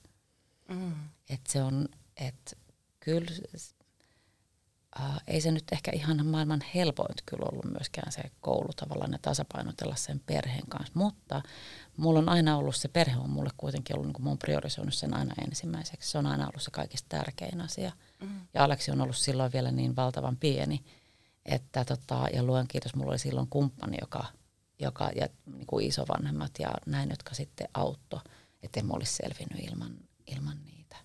[0.68, 0.94] Mm.
[1.30, 2.56] Että se on, että
[3.00, 3.30] kyllä
[5.00, 9.18] äh, ei se nyt ehkä ihan maailman helpoin kyllä ollut myöskään se koulu tavallaan ja
[9.22, 11.42] tasapainotella sen perheen kanssa, mutta
[11.96, 14.94] mulla on aina ollut se perhe on mulle kuitenkin ollut, niin kuin mä oon priorisoinut
[14.94, 16.10] sen aina ensimmäiseksi.
[16.10, 17.92] Se on aina ollut se kaikista tärkein asia.
[18.20, 18.40] Mm.
[18.54, 20.84] Ja Aleksi on ollut silloin vielä niin valtavan pieni,
[21.46, 24.24] että tota, ja luen kiitos, mulla oli silloin kumppani, joka,
[24.78, 28.20] joka ja niin kuin isovanhemmat ja näin, jotka sitten auttoi,
[28.62, 30.96] että en mä olisi selvinnyt ilman, ilman niitä.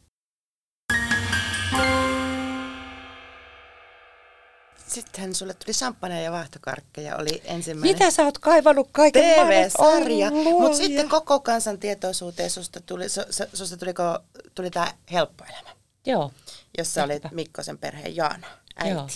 [4.88, 7.98] Sittenhän sulle tuli champagne ja vaahtokarkkeja, oli ensimmäinen...
[7.98, 13.22] Mitä sä oot kaivannut kaiken TV-sarja, mutta sitten koko kansan tietoisuuteen susta tuli, su,
[13.54, 14.20] susta tuliko,
[14.56, 15.70] tuli tämä helppo elämä.
[16.06, 16.32] Joo.
[16.78, 18.94] Jossa olit Mikkosen perheen Jaana, äiti.
[18.94, 19.08] Joo,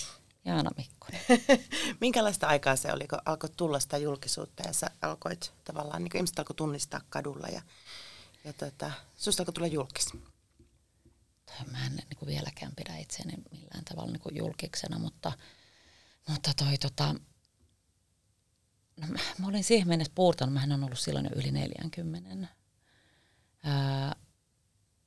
[0.45, 1.21] Jaana Mikkonen.
[2.01, 6.39] Minkälaista aikaa se oli, kun alkoi tulla sitä julkisuutta ja sä alkoit tavallaan, niin ihmiset
[6.39, 7.61] alkoi tunnistaa kadulla ja,
[8.43, 10.13] ja tota, susta alkoi tulla julkis?
[11.71, 15.31] Mä en niin kuin vieläkään pidä itseäni millään tavalla niin kuin julkiksena, mutta
[16.29, 17.15] mutta toi tota,
[19.01, 22.47] no mä, mä olin siihen mennessä puurtanut, mähän on ollut silloin jo yli 40.
[23.63, 24.15] Ää,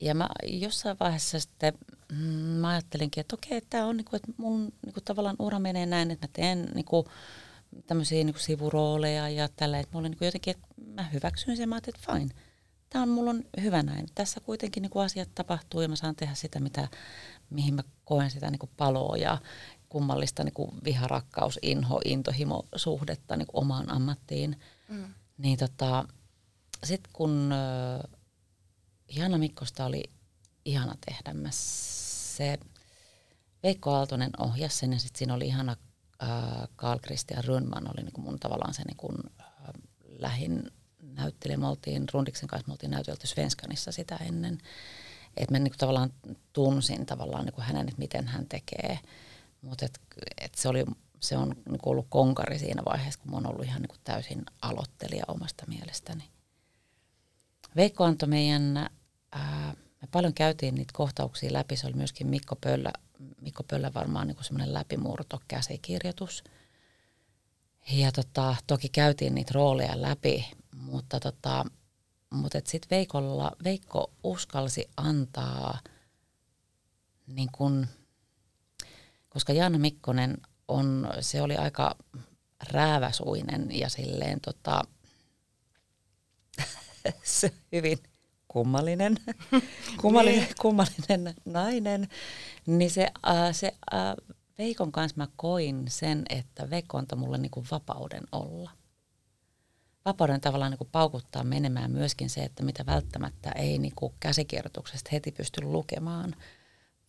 [0.01, 1.75] ja mä jossain vaiheessa sitten
[2.13, 2.17] mm,
[2.61, 6.27] mä ajattelinkin, että okei, tämä on niinku, että mun niinku, tavallaan ura menee näin, että
[6.27, 7.09] mä teen niinku,
[7.87, 11.99] tämmöisiä niinku, sivurooleja ja tällä, että mulla niinku, jotenkin, että mä hyväksyn sen, mä ajattelin,
[11.99, 12.31] että fine,
[12.95, 14.07] tämä on mulla on hyvä näin.
[14.15, 16.89] Tässä kuitenkin niinku, asiat tapahtuu ja mä saan tehdä sitä, mitä,
[17.51, 19.39] mihin mä koen sitä niinku, paloa ja,
[19.89, 24.61] kummallista niin kuin viharakkaus, inho, intohimo suhdetta niin kuin omaan ammattiin.
[24.89, 25.15] Mm.
[25.39, 26.09] Niin tota,
[26.85, 28.11] sitten kun äh,
[29.17, 30.03] Jana Mikkosta oli
[30.65, 32.59] ihana tehdä, mä se
[33.63, 35.77] Veikko Aaltonen ohjasi sen ja sitten siinä oli ihana
[36.23, 36.29] äh,
[36.77, 39.47] Carl Christian Rundman oli niin kuin mun tavallaan se niin kuin, äh,
[40.05, 40.71] lähin
[41.15, 41.57] näyttelijä.
[41.57, 44.59] Me oltiin Rundiksen kanssa, me oltiin näytelty Svenskanissa sitä ennen.
[45.37, 46.13] Että mä niin kuin tavallaan
[46.53, 48.99] tunsin tavallaan niin kuin hänen, että miten hän tekee–
[49.65, 50.01] mutta et,
[50.41, 50.85] et se, oli,
[51.21, 55.25] se on niinku ollut konkari siinä vaiheessa, kun mä oon ollut ihan niinku täysin aloittelija
[55.29, 56.25] omasta mielestäni.
[57.77, 58.77] Veikko antoi meidän,
[59.33, 62.93] ää, me paljon käytiin niitä kohtauksia läpi, se oli myöskin Mikko Pöllä,
[63.41, 66.45] Mikko Pöllä varmaan niinku semmoinen läpimurto käsikirjoitus.
[67.91, 71.65] Ja tota, toki käytiin niitä rooleja läpi, mutta tota,
[72.31, 75.79] mutta sitten Veikolla, Veikko uskalsi antaa
[77.27, 77.87] niin kun,
[79.29, 81.97] koska Jaana Mikkonen on, se oli aika
[82.73, 84.83] rääväsuinen ja silleen tota,
[87.23, 87.99] se hyvin
[88.49, 89.17] kummallinen,
[90.01, 90.55] kummallinen, niin.
[90.61, 92.09] kummallinen nainen,
[92.67, 97.65] niin se, äh, se äh, Veikon kanssa mä koin sen, että Veikko antoi mulle niinku
[97.71, 98.71] vapauden olla.
[100.05, 105.61] Vapauden tavallaan niinku paukuttaa menemään myöskin se, että mitä välttämättä ei niinku käsikirjoituksesta heti pysty
[105.63, 106.35] lukemaan–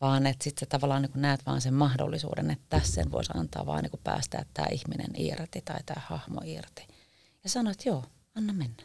[0.01, 3.83] vaan että sitten tavallaan niin näet vaan sen mahdollisuuden, että tässä sen voisi antaa vaan
[3.83, 6.87] niin päästää tämä ihminen irti tai tämä hahmo irti.
[7.43, 8.03] Ja sanoit, että joo,
[8.35, 8.83] anna mennä.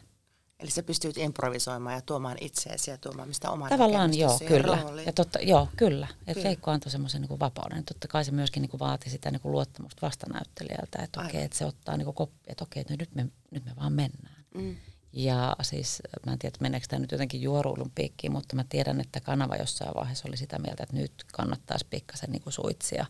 [0.61, 4.77] Eli sä pystyt improvisoimaan ja tuomaan itseesi ja tuomaan mistä omaa Tavallaan joo, kyllä.
[5.05, 6.07] Ja totta, joo, kyllä.
[6.27, 7.83] Että Veikko antoi semmoisen niin vapauden.
[7.83, 11.65] Totta kai se myöskin niin vaati sitä niin luottamusta vastanäyttelijältä, että okei, okay, että se
[11.65, 14.45] ottaa niin koppia, että okei, okay, nyt, me, nyt me vaan mennään.
[14.53, 14.75] Mm.
[15.13, 19.19] Ja siis mä en tiedä, meneekö tämä nyt jotenkin juoruilun piikkiin, mutta mä tiedän, että
[19.19, 23.05] kanava jossain vaiheessa oli sitä mieltä, että nyt kannattaisi pikkasen niin kuin suitsia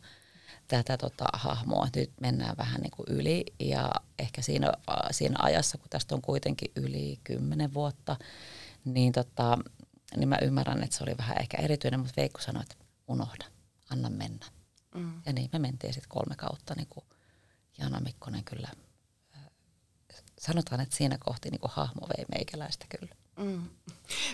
[0.78, 1.88] tätä tota, hahmoa.
[1.96, 4.72] Nyt mennään vähän niin kuin yli ja ehkä siinä,
[5.12, 8.18] siinä ajassa, kun tästä on kuitenkin yli kymmenen vuotta,
[8.86, 9.58] niin, tota,
[10.16, 12.76] niin mä ymmärrän, että se oli vähän ehkä erityinen, mutta Veikko sanoi, että
[13.08, 13.46] unohda,
[13.90, 14.46] anna mennä.
[14.96, 15.22] Mm.
[15.26, 17.06] Ja niin me mentiin sitten kolme kautta, niin kuin
[17.78, 18.70] Jana Mikkonen kyllä
[20.40, 23.16] sanotaan, että siinä kohti niin kuin hahmo vei meikäläistä kyllä.
[23.38, 23.70] Mm.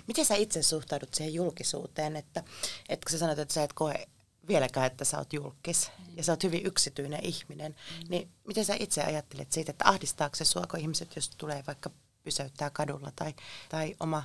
[0.07, 2.43] Miten sä itse suhtaudut siihen julkisuuteen, että,
[2.89, 4.07] että kun sä sanot, että sä et koe
[4.47, 8.05] vieläkään, että sä oot julkis ja sä oot hyvin yksityinen ihminen, mm.
[8.09, 11.89] niin miten sä itse ajattelet siitä, että ahdistaako se sua, kun ihmiset jos tulee vaikka
[12.23, 13.33] pysäyttää kadulla tai,
[13.69, 14.23] tai oma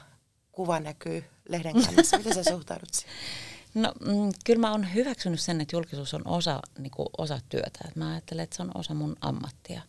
[0.53, 3.17] kuva näkyy lehden kannassa, miten sä suhtaudut siihen?
[3.75, 7.89] No mm, kyllä mä oon hyväksynyt sen, että julkisuus on osa, niin kuin osa työtä.
[7.95, 9.83] mä ajattelen, että se on osa mun ammattia.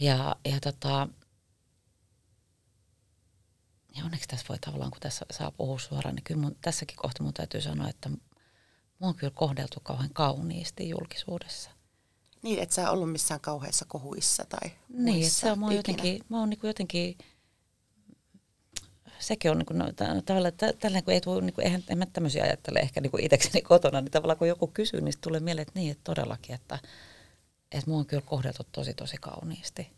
[0.00, 1.08] Ja, ja tota,
[3.96, 7.24] ja onneksi tässä voi tavallaan, kun tässä saa puhua suoraan, niin kyllä mun, tässäkin kohtaa
[7.24, 8.10] mun täytyy sanoa, että
[9.00, 11.70] mua on kyllä kohdeltu kauhean kauniisti julkisuudessa.
[12.42, 16.38] Niin, että sä ollut missään kauheissa kohuissa tai Niin, että se on mua jotenkin, mä
[16.38, 17.18] oon niin jotenkin,
[19.18, 19.92] sekin on niin kuin, no,
[20.24, 23.24] tavallaan, tällä kun ei tule, niin kuin, eihän, en mä tämmöisiä ajattele ehkä niin kuin
[23.24, 26.78] itsekseni kotona, niin tavallaan kun joku kysyy, niin tulee mieleen, että niin, että todellakin, että–
[27.72, 29.90] että mua on kyllä kohdeltu tosi tosi kauniisti.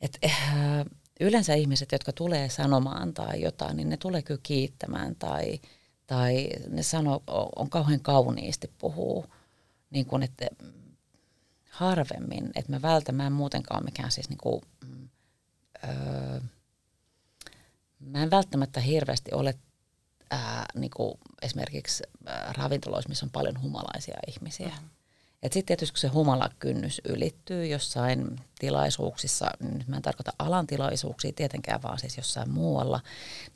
[0.00, 0.84] Et, äh,
[1.20, 5.60] yleensä ihmiset, jotka tulee sanomaan tai jotain, niin ne tulee kyllä kiittämään tai,
[6.10, 7.22] tai ne sanoo,
[7.56, 9.26] on kauhean kauniisti puhuu
[9.90, 10.46] niin kuin, että
[11.70, 15.08] harvemmin, että mä vältän, mä en muutenkaan mikään siis niin kuin, mm,
[15.84, 16.40] öö,
[18.00, 19.54] mä en välttämättä hirveästi ole
[20.30, 22.04] ää, niin kuin esimerkiksi
[22.56, 24.72] ravintoloissa, missä on paljon humalaisia ihmisiä.
[24.80, 24.88] Mm.
[25.42, 31.32] Et sitten tietysti kun se humalakynnys ylittyy jossain tilaisuuksissa, nyt mä en tarkoita alan tilaisuuksia
[31.36, 33.00] tietenkään, vaan siis jossain muualla,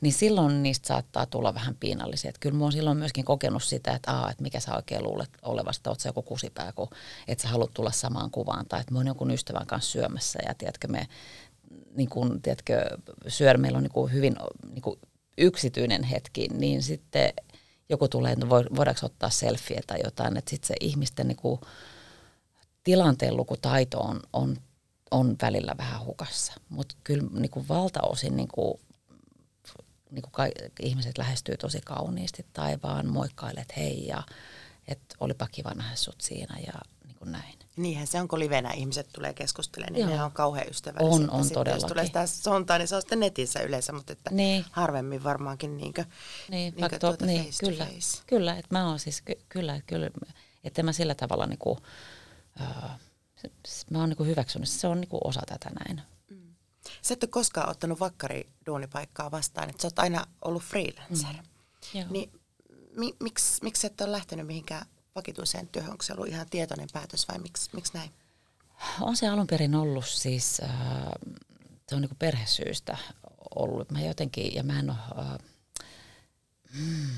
[0.01, 2.29] niin silloin niistä saattaa tulla vähän piinallisia.
[2.29, 5.29] Et kyllä mä oon silloin myöskin kokenut sitä, että, aa, että mikä sä oikein luulet
[5.41, 6.89] olevasta, oot sä joku kusipää, kun
[7.27, 10.53] et sä haluat tulla samaan kuvaan, tai että mä oon jonkun ystävän kanssa syömässä ja
[10.53, 11.07] tiedätkö, me
[11.95, 14.35] niin kun, tiedätkö, syödä, meillä on niin kuin hyvin
[14.73, 14.99] niin kuin
[15.37, 17.33] yksityinen hetki, niin sitten
[17.89, 21.61] joku tulee, että voidaanko ottaa selfie tai jotain, että sitten se ihmisten niin kuin,
[22.83, 24.57] tilanteen lukutaito on, on,
[25.11, 26.53] on välillä vähän hukassa.
[26.69, 28.79] Mutta kyllä niin kuin valtaosin niin kuin,
[30.11, 34.23] niin kuin ka- ihmiset lähestyy tosi kauniisti tai vaan moikkailet hei ja
[34.87, 36.73] että olipa kiva nähdä sut siinä ja
[37.05, 37.59] niin näin.
[37.77, 41.15] Niinhän se on, kun livenä ihmiset tulee keskustelemaan, niin ne on kauhean ystävällisiä.
[41.15, 41.83] On, on sitten, todellakin.
[41.83, 44.65] Jos tulee sitä sontaa, niin se on sitten netissä yleensä, mutta että niin.
[44.71, 46.05] harvemmin varmaankin niinkö,
[46.49, 48.23] niin, niinkö to, tuota niin, face kyllä, face.
[48.27, 50.09] Kyllä, että mä oon siis, ky, kyllä, kyllä,
[50.63, 52.89] että mä sillä tavalla niinku, uh,
[53.89, 56.01] mä oon niinku hyväksynyt, se on niinku osa tätä näin.
[56.29, 56.55] Mm.
[57.01, 61.35] Sä et ole koskaan ottanut vakkari duunipaikkaa vastaan, että sä oot aina ollut freelancer.
[61.93, 62.05] Mm.
[62.09, 62.31] Niin
[62.97, 64.85] mi, miksi, miksi et ole lähtenyt mihinkään
[65.15, 65.91] vakituiseen työhön?
[65.91, 68.13] Onko se ollut ihan tietoinen päätös vai miksi, miksi näin?
[69.01, 70.69] On se alun perin ollut siis, äh,
[71.89, 72.97] se on niinku perhesyystä
[73.55, 73.91] ollut.
[73.91, 75.37] Mä jotenkin, ja mä en ole, äh,
[76.73, 77.09] mm,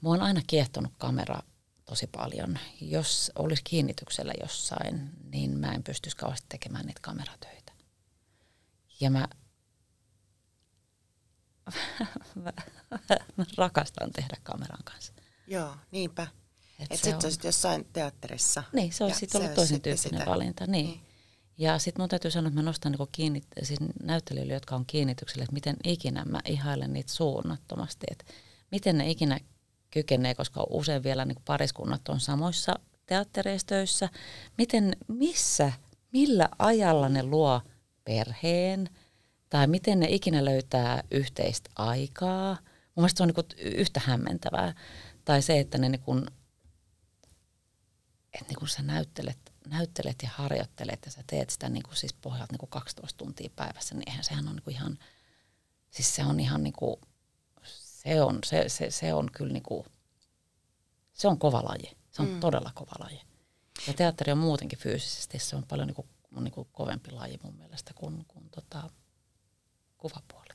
[0.00, 1.42] mua on aina kiehtonut kamera
[1.84, 2.58] tosi paljon.
[2.80, 7.72] Jos olisi kiinnityksellä jossain, niin mä en pystyisi kauheasti tekemään niitä kameratöitä.
[9.00, 9.28] Ja mä,
[13.36, 15.12] mä rakastan tehdä kameran kanssa.
[15.46, 16.26] Joo, niinpä.
[16.78, 18.62] Et Että se sit on- olisit jossain teatterissa.
[18.72, 20.30] Niin, se olisi sitten ollut toisen sitten tyyppinen sitä.
[20.30, 20.66] valinta.
[20.66, 20.86] Niin.
[20.86, 21.00] Niin.
[21.58, 25.42] Ja sitten mun täytyy sanoa, että mä nostan niinku kiinni, siis näyttelijöille, jotka on kiinnityksellä,
[25.42, 28.06] että miten ikinä mä ihailen niitä suunnattomasti.
[28.10, 28.24] Että
[28.70, 29.38] miten ne ikinä
[29.90, 34.08] kykenee, koska usein vielä niinku pariskunnat on samoissa teattereissa töissä.
[34.58, 35.72] Miten, missä,
[36.12, 37.60] millä ajalla ne luo
[38.04, 38.88] perheen
[39.50, 42.48] tai miten ne ikinä löytää yhteistä aikaa.
[42.94, 44.74] Mun mielestä se on niinku yhtä hämmentävää.
[45.24, 46.16] Tai se, että ne niinku
[48.40, 52.52] että niin kun sä näyttelet, näyttelet ja harjoittelet ja sä teet sitä niin siis pohjalta
[52.52, 54.98] niin kuin 12 tuntia päivässä, niin eihän sehän on niin ihan,
[55.90, 56.96] siis se on ihan niin kuin,
[57.64, 59.86] se on, se, se, se on kyllä niin kuin,
[61.12, 61.96] se on kova laji.
[62.10, 62.40] Se on mm.
[62.40, 63.20] todella kova laji.
[63.86, 66.08] Ja teatteri on muutenkin fyysisesti, se on paljon niin kuin,
[66.40, 68.90] niin kuin kovempi laji mun mielestä kuin, kuin tota,
[69.98, 70.48] kuvapuoli.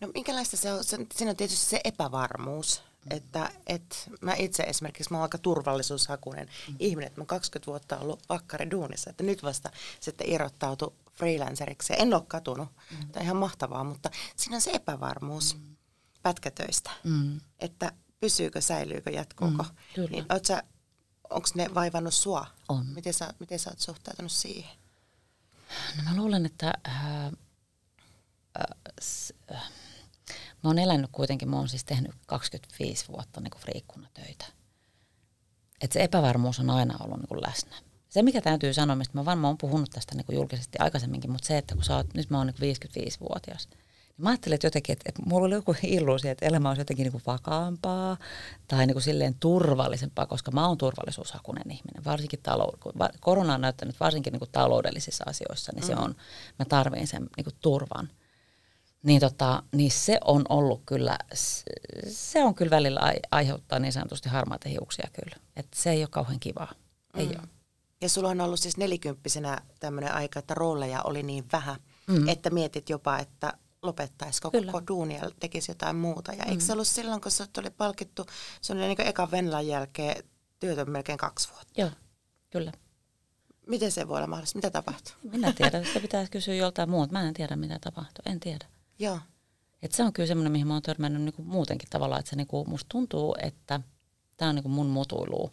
[0.00, 0.84] No minkälaista se on?
[0.84, 6.48] Se- Siinä on tietysti se epävarmuus, että et mä itse esimerkiksi, mä oon aika turvallisuushakuinen
[6.78, 11.94] ihminen, että mä 20 vuotta ollut vakkari duunissa, että nyt vasta sitten irrottautu freelanceriksi.
[11.98, 12.96] En ole katunut, mm.
[12.98, 15.76] tämä on ihan mahtavaa, mutta siinä on se epävarmuus mm.
[16.22, 17.40] pätkätöistä, Mm.
[17.58, 19.62] että pysyykö, säilyykö, jatkuuko.
[19.62, 20.10] Mm, kyllä.
[20.10, 20.62] niin oot sä,
[21.30, 22.46] onko ne vaivannut sua?
[22.68, 22.86] On.
[22.86, 24.70] Miten sä, miten sä oot suhtautunut siihen?
[25.96, 27.32] No mä luulen, että ää,
[28.58, 29.70] ää, s, äh,
[30.66, 34.46] mä oon elänyt kuitenkin, mä oon siis tehnyt 25 vuotta niin friikkuna töitä.
[35.80, 37.76] Et se epävarmuus on aina ollut niin läsnä.
[38.08, 41.58] Se, mikä täytyy sanoa, mistä mä varmaan oon puhunut tästä niin julkisesti aikaisemminkin, mutta se,
[41.58, 45.04] että kun sä oot, nyt mä oon niin 55-vuotias, niin mä ajattelin, että jotenkin, että,
[45.08, 48.16] että mulla oli joku illuusio, että elämä olisi jotenkin niin kuin vakaampaa
[48.68, 52.78] tai niin kuin silleen turvallisempaa, koska mä oon turvallisuushakunen ihminen, varsinkin talou-
[53.20, 55.86] korona on näyttänyt varsinkin niin kuin taloudellisissa asioissa, niin mm.
[55.86, 56.14] se on,
[56.58, 58.08] mä tarvin sen niin kuin turvan.
[59.02, 61.18] Niin, tota, niin se on ollut kyllä,
[62.08, 65.36] se on kyllä välillä ai- aiheuttaa niin sanotusti harmaita hiuksia kyllä.
[65.56, 66.72] Että se ei ole kauhean kivaa.
[67.14, 67.48] Ei ole.
[68.00, 72.28] Ja sulla on ollut siis nelikymppisenä tämmöinen aika, että rooleja oli niin vähän, mm.
[72.28, 74.72] että mietit jopa, että lopettaisiko Kyllä.
[74.72, 76.32] koko duunia ja tekisi jotain muuta.
[76.32, 76.50] Ja mm.
[76.50, 78.26] eikö se ollut silloin, kun sut oli palkittu,
[78.60, 80.24] se oli niin ekan Venlan jälkeen
[80.58, 81.80] työtön melkein kaksi vuotta.
[81.80, 81.90] Joo,
[82.50, 82.72] kyllä.
[83.66, 84.58] Miten se voi olla mahdollista?
[84.58, 85.14] Mitä tapahtuu?
[85.22, 87.12] Minä tiedän, se pitäisi kysyä joltain muulta.
[87.12, 88.22] Mä en tiedä, mitä tapahtuu.
[88.26, 88.66] En tiedä.
[88.98, 89.20] Joo.
[89.82, 92.64] Et se on kyllä semmoinen, mihin mä oon törmännyt niinku muutenkin tavallaan, että se niinku,
[92.64, 93.80] musta tuntuu, että
[94.36, 95.50] tämä on niinku mun mutuilua.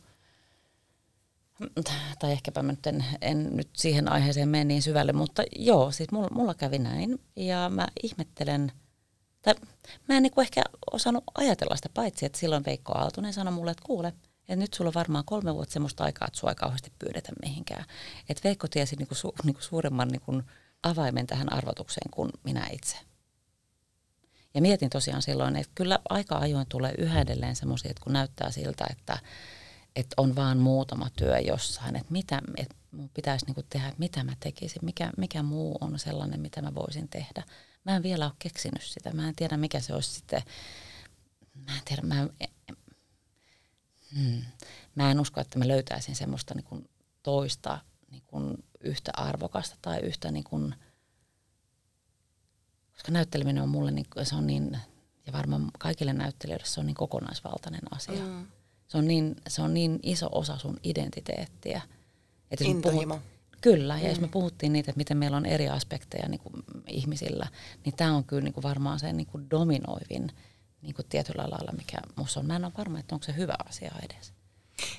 [2.20, 6.12] Tai ehkäpä mä nyt en, en nyt siihen aiheeseen mene niin syvälle, mutta joo, siis
[6.12, 8.72] mulla, mulla kävi näin ja mä ihmettelen,
[9.42, 9.56] tai
[10.10, 13.84] mä en niinku ehkä osannut ajatella sitä, paitsi että silloin Veikko Aaltonen sanoi mulle, että
[13.86, 17.32] kuule, että nyt sulla on varmaan kolme vuotta semmoista aikaa, että sua ei kauheasti pyydetä
[17.42, 17.86] mihinkään.
[18.30, 20.42] Että Veikko tiesi niinku su, niinku suuremman niinku
[20.84, 22.98] avaimen tähän arvotukseen kuin minä itse.
[24.54, 28.52] Ja mietin tosiaan silloin, että kyllä aika ajoin tulee yhä edelleen semmoisia, että kun näyttää
[28.52, 29.18] siltä, että,
[29.96, 34.24] että on vaan muutama työ jossain, että mitä että mun pitäisi niinku tehdä, että mitä
[34.24, 37.44] mä tekisin, mikä, mikä muu on sellainen, mitä mä voisin tehdä.
[37.84, 40.42] Mä en vielä ole keksinyt sitä, mä en tiedä mikä se olisi sitten,
[41.54, 42.30] mä en tiedä, mä en,
[44.16, 44.42] hmm,
[44.96, 46.90] mä en usko, että mä löytäisin semmoista niinku
[47.24, 47.80] toista
[48.12, 48.38] niinku
[48.80, 50.72] yhtä arvokasta tai yhtä niinku,
[53.04, 54.78] koska näytteleminen on mulle, niin, se on niin,
[55.28, 58.26] ja varmaan kaikille näyttelijöille se on niin kokonaisvaltainen asia.
[58.26, 58.48] Mm.
[58.88, 61.82] Se, on niin, se on niin iso osa sun identiteettiä.
[62.52, 63.16] Että Intohimo.
[63.16, 63.28] Puhut,
[63.62, 64.10] kyllä, ja mm.
[64.10, 66.54] jos me puhuttiin niitä, että miten meillä on eri aspekteja niin kuin
[66.88, 67.48] ihmisillä,
[67.86, 70.32] niin tämä on kyllä niin kuin varmaan se niin kuin dominoivin
[70.82, 72.46] niin kuin tietyllä lailla, mikä minusta on.
[72.46, 74.34] Mä en ole varma, että onko se hyvä asia edes.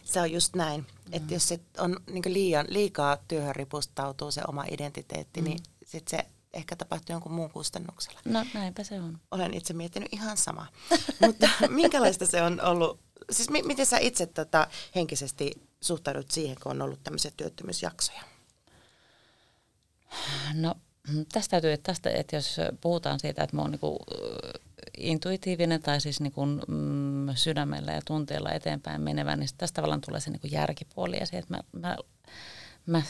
[0.04, 1.12] Se on just näin, mm.
[1.12, 5.44] että jos se on niin liian, liikaa työhön ripustautuu se oma identiteetti, mm.
[5.44, 8.20] niin sit se ehkä tapahtuu jonkun muun kustannuksella.
[8.24, 9.18] No näinpä se on.
[9.30, 10.66] Olen itse miettinyt ihan sama.
[11.26, 16.72] Mutta minkälaista se on ollut, siis mi- miten sä itse tota, henkisesti suhtaudut siihen, kun
[16.72, 18.22] on ollut tämmöisiä työttömyysjaksoja?
[20.54, 20.74] No
[21.32, 23.98] tästä täytyy, että, tästä, että jos puhutaan siitä, että mä oon niinku
[24.98, 30.30] intuitiivinen tai siis niinku, mm, sydämellä ja tunteella eteenpäin menevä, niin tästä tavallaan tulee se
[30.30, 31.96] niinku järkipuoli ja se, että mä, mä,
[32.86, 33.02] mä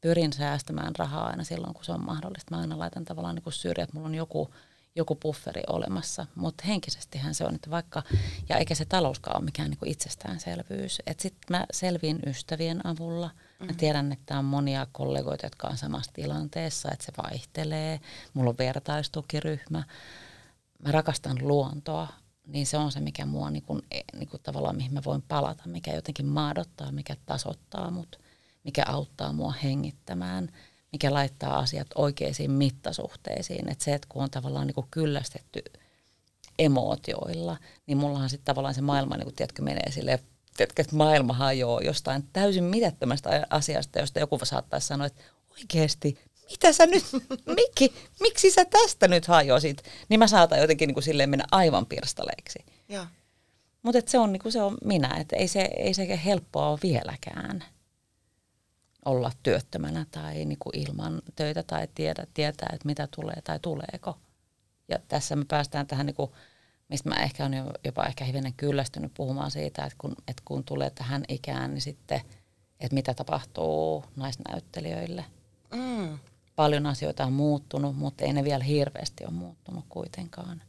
[0.00, 2.54] pyrin säästämään rahaa aina silloin, kun se on mahdollista.
[2.54, 4.54] Mä aina laitan tavallaan niin syrjään, että mulla on joku,
[4.94, 8.02] joku bufferi olemassa, mutta henkisestihän se on, että vaikka,
[8.48, 13.66] ja eikä se talouskaan ole mikään niin itsestäänselvyys, että sitten mä selviin ystävien avulla, mä
[13.66, 13.76] mm-hmm.
[13.76, 18.00] tiedän, että on monia kollegoita, jotka on samassa tilanteessa, että se vaihtelee,
[18.34, 19.82] mulla on vertaistukiryhmä,
[20.84, 22.08] mä rakastan luontoa,
[22.46, 23.82] niin se on se, mikä mua niin kuin,
[24.18, 28.18] niin kuin tavallaan, mihin mä voin palata, mikä jotenkin maadottaa, mikä tasoittaa mut
[28.68, 30.48] mikä auttaa mua hengittämään,
[30.92, 33.68] mikä laittaa asiat oikeisiin mittasuhteisiin.
[33.68, 35.62] Että se, että kun on tavallaan niin kuin kyllästetty
[36.58, 40.20] emootioilla, niin mullahan sitten tavallaan se maailma, niin kuin, tiedätkö, menee sille
[40.56, 46.18] tiedätkö, että maailma hajoaa jostain täysin mitättömästä asiasta, josta joku saattaisi sanoa, että oikeasti,
[46.50, 47.04] mitä sä nyt,
[47.56, 49.82] Mikki, miksi sä tästä nyt hajosit?
[50.08, 52.58] Niin mä saatan jotenkin niin kuin silleen mennä aivan pirstaleiksi.
[53.82, 56.78] Mutta se on, niin kuin se on minä, että ei se, ei se helppoa ole
[56.82, 57.64] vieläkään
[59.08, 64.18] olla työttömänä tai niin kuin ilman töitä tai tiedä, tietää, että mitä tulee tai tuleeko.
[64.88, 66.30] Ja tässä me päästään tähän, niin kuin,
[66.88, 67.52] mistä mä ehkä on
[67.84, 72.20] jopa ehkä hivenen kyllästynyt puhumaan siitä, että kun, että kun tulee tähän ikään, niin sitten,
[72.80, 75.24] että mitä tapahtuu naisnäyttelijöille.
[75.74, 76.18] Mm.
[76.56, 80.62] Paljon asioita on muuttunut, mutta ei ne vielä hirveästi ole muuttunut kuitenkaan.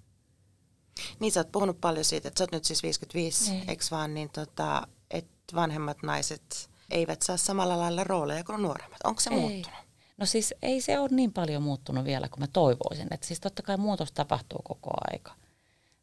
[1.19, 3.69] Niin sä oot puhunut paljon siitä, että sä oot nyt siis 55, niin.
[3.69, 8.99] eikö vaan, niin tota, että vanhemmat naiset eivät saa samalla lailla rooleja kuin nuoremmat.
[9.03, 9.39] Onko se ei.
[9.39, 9.79] muuttunut?
[10.17, 13.07] No siis ei se ole niin paljon muuttunut vielä kuin mä toivoisin.
[13.11, 15.31] Että siis totta kai muutos tapahtuu koko aika.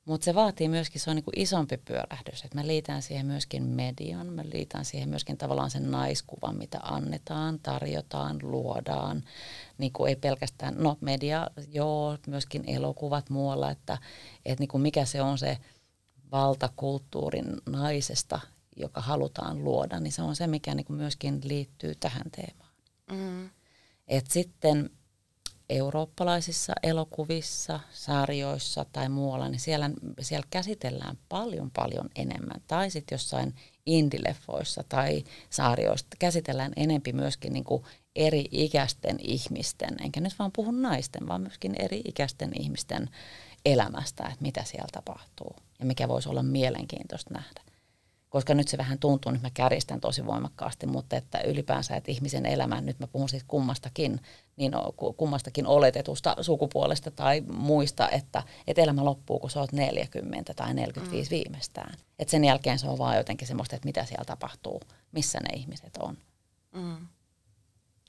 [0.04, 2.44] Mutta se vaatii myöskin, se on niinku isompi pyörähdys.
[2.44, 7.58] Että mä liitän siihen myöskin median, mä liitän siihen myöskin tavallaan sen naiskuvan, mitä annetaan,
[7.58, 9.24] tarjotaan, luodaan.
[9.78, 13.98] Niin kuin ei pelkästään, no media, joo, myöskin elokuvat muualla, että,
[14.44, 15.58] että niin kuin mikä se on se
[16.32, 18.40] valtakulttuurin naisesta,
[18.76, 22.70] joka halutaan luoda, niin se on se, mikä niin kuin myöskin liittyy tähän teemaan.
[23.10, 23.50] Mm.
[24.08, 24.90] Et sitten
[25.70, 32.62] eurooppalaisissa elokuvissa, sarjoissa tai muualla, niin siellä, siellä käsitellään paljon paljon enemmän.
[32.66, 33.54] Tai sitten jossain
[33.86, 37.84] indileffoissa tai sarjoissa käsitellään enempi myöskin niin kuin
[38.16, 43.10] eri ikäisten ihmisten, enkä nyt vaan puhu naisten, vaan myöskin eri ikäisten ihmisten
[43.64, 47.55] elämästä, että mitä siellä tapahtuu ja mikä voisi olla mielenkiintoista nähdä
[48.36, 52.46] koska nyt se vähän tuntuu, nyt mä kärjistän tosi voimakkaasti, mutta että ylipäänsä, että ihmisen
[52.46, 54.20] elämä, nyt mä puhun siis kummastakin,
[54.56, 54.72] niin
[55.16, 61.30] kummastakin oletetusta sukupuolesta tai muista, että, että elämä loppuu, kun sä oot 40 tai 45
[61.30, 61.30] mm.
[61.30, 61.94] viimeistään.
[62.18, 64.80] Että sen jälkeen se on vaan jotenkin semmoista, että mitä siellä tapahtuu,
[65.12, 66.18] missä ne ihmiset on.
[66.72, 67.06] Mm.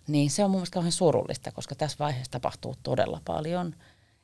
[0.07, 3.75] Niin se on mun mielestä kauhean surullista, koska tässä vaiheessa tapahtuu todella paljon.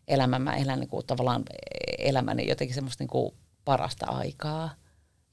[0.07, 1.43] Elämä, mä elän niin kuin, tavallaan
[1.97, 3.33] elämäni jotenkin semmoista niin kuin
[3.65, 4.69] parasta aikaa–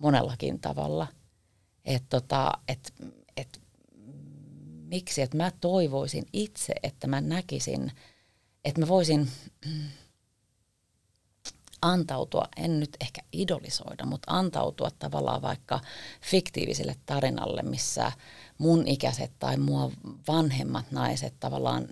[0.01, 1.07] monellakin tavalla.
[1.85, 2.95] Että tota, et,
[3.37, 3.61] et,
[4.91, 7.93] miksi, että mä toivoisin itse, että mä näkisin,
[8.65, 9.31] että mä voisin
[11.83, 15.81] antautua, en nyt ehkä idolisoida, mutta antautua tavallaan vaikka
[16.21, 18.13] fiktiiviselle tarinalle, missä
[18.61, 19.91] mun ikäiset tai mua
[20.29, 21.87] vanhemmat naiset tavallaan,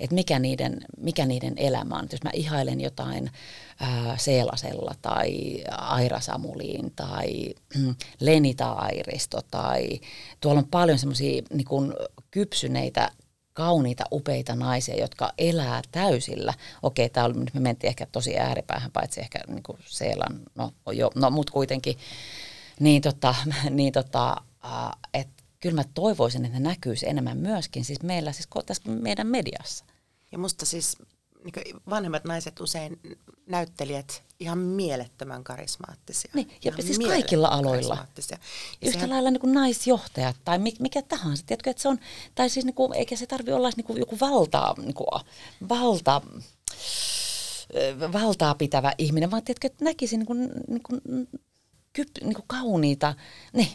[0.00, 2.08] että mikä niiden, mikä niiden elämä on.
[2.12, 3.30] jos mä ihailen jotain
[3.80, 5.30] ää, Seelasella tai
[5.70, 10.00] Aira Samuliin tai mm, Lenita Airisto tai
[10.40, 11.94] tuolla on paljon semmoisia niin
[12.30, 13.10] kypsyneitä
[13.52, 16.54] kauniita, upeita naisia, jotka elää täysillä.
[16.82, 20.72] Okei, tää oli, nyt me mentiin ehkä tosi ääripäähän, paitsi ehkä niin kuin Seelan, no,
[20.92, 21.96] jo, no mutta kuitenkin
[22.80, 23.34] Niin, tota,
[23.70, 28.48] niin tota, äh, että kyllä mä toivoisin, että ne näkyisi enemmän myöskin siis meillä, siis
[28.66, 29.84] tässä meidän mediassa.
[30.32, 30.96] Ja musta siis
[31.44, 33.00] niin vanhemmat naiset usein
[33.46, 36.30] näyttelijät ihan mielettömän karismaattisia.
[36.34, 38.06] Niin, ja siis kaikilla aloilla.
[38.30, 38.38] Ja
[38.82, 39.10] Yhtä sehän...
[39.10, 41.44] lailla niin kuin naisjohtajat tai mikä tahansa.
[41.46, 41.98] Tiedätkö, että se on,
[42.34, 45.06] tai siis niin kuin, eikä se tarvi olla niin kuin joku valtaa, niin kuin,
[45.68, 46.22] valta,
[48.12, 51.00] valtaa pitävä ihminen, vaan tiedätkö, että näkisi niin kuin, niin kuin,
[51.92, 53.14] kyp, niin kuin kauniita,
[53.52, 53.68] niin,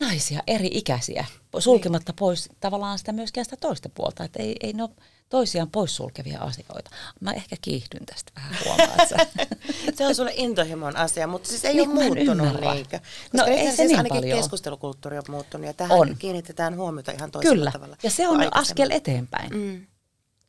[0.00, 1.24] naisia, eri ikäisiä,
[1.58, 2.16] sulkematta niin.
[2.16, 4.24] pois tavallaan sitä myöskään sitä toista puolta.
[4.24, 4.90] Että ei, ei ne ole
[5.28, 6.90] toisiaan poissulkevia asioita.
[7.20, 9.08] Mä ehkä kiihdyn tästä vähän huomaat
[9.96, 13.00] Se on sulle intohimon asia, mutta siis ei niin, ole muuttunut niinkö?
[13.32, 14.38] no ei se siis niin ainakin paljon.
[14.38, 16.16] keskustelukulttuuri on muuttunut ja tähän on.
[16.18, 17.70] kiinnitetään huomiota ihan toisella Kyllä.
[17.72, 17.96] tavalla.
[18.02, 19.50] ja se on askel eteenpäin.
[19.56, 19.86] Mm.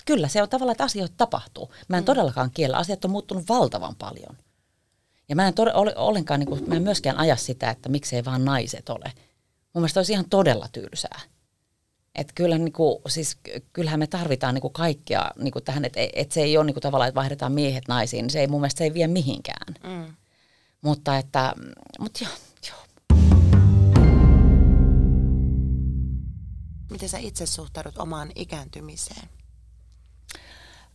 [0.05, 1.73] Kyllä, se on tavallaan, että asioita tapahtuu.
[1.87, 2.05] Mä en mm.
[2.05, 2.77] todellakaan kiellä.
[2.77, 4.37] Asiat on muuttunut valtavan paljon.
[5.29, 8.45] Ja mä en tod- ollenkaan, niin kuin, mä en myöskään aja sitä, että miksei vaan
[8.45, 9.11] naiset ole.
[9.77, 11.19] Mun mielestä olisi ihan todella tylsää.
[12.15, 13.37] Että kyllä, niin kuin, siis,
[13.73, 16.73] kyllähän me tarvitaan niin kuin kaikkia niin kuin tähän, että et se ei ole niin
[16.73, 18.23] kuin tavallaan, että vaihdetaan miehet naisiin.
[18.23, 19.73] Niin se ei mun mielestä se ei vie mihinkään.
[19.83, 20.13] Mm.
[20.81, 21.53] Mutta että,
[21.99, 22.33] mutta joo,
[22.69, 22.79] joo.
[26.91, 29.29] Miten sä itse suhtaudut omaan ikääntymiseen?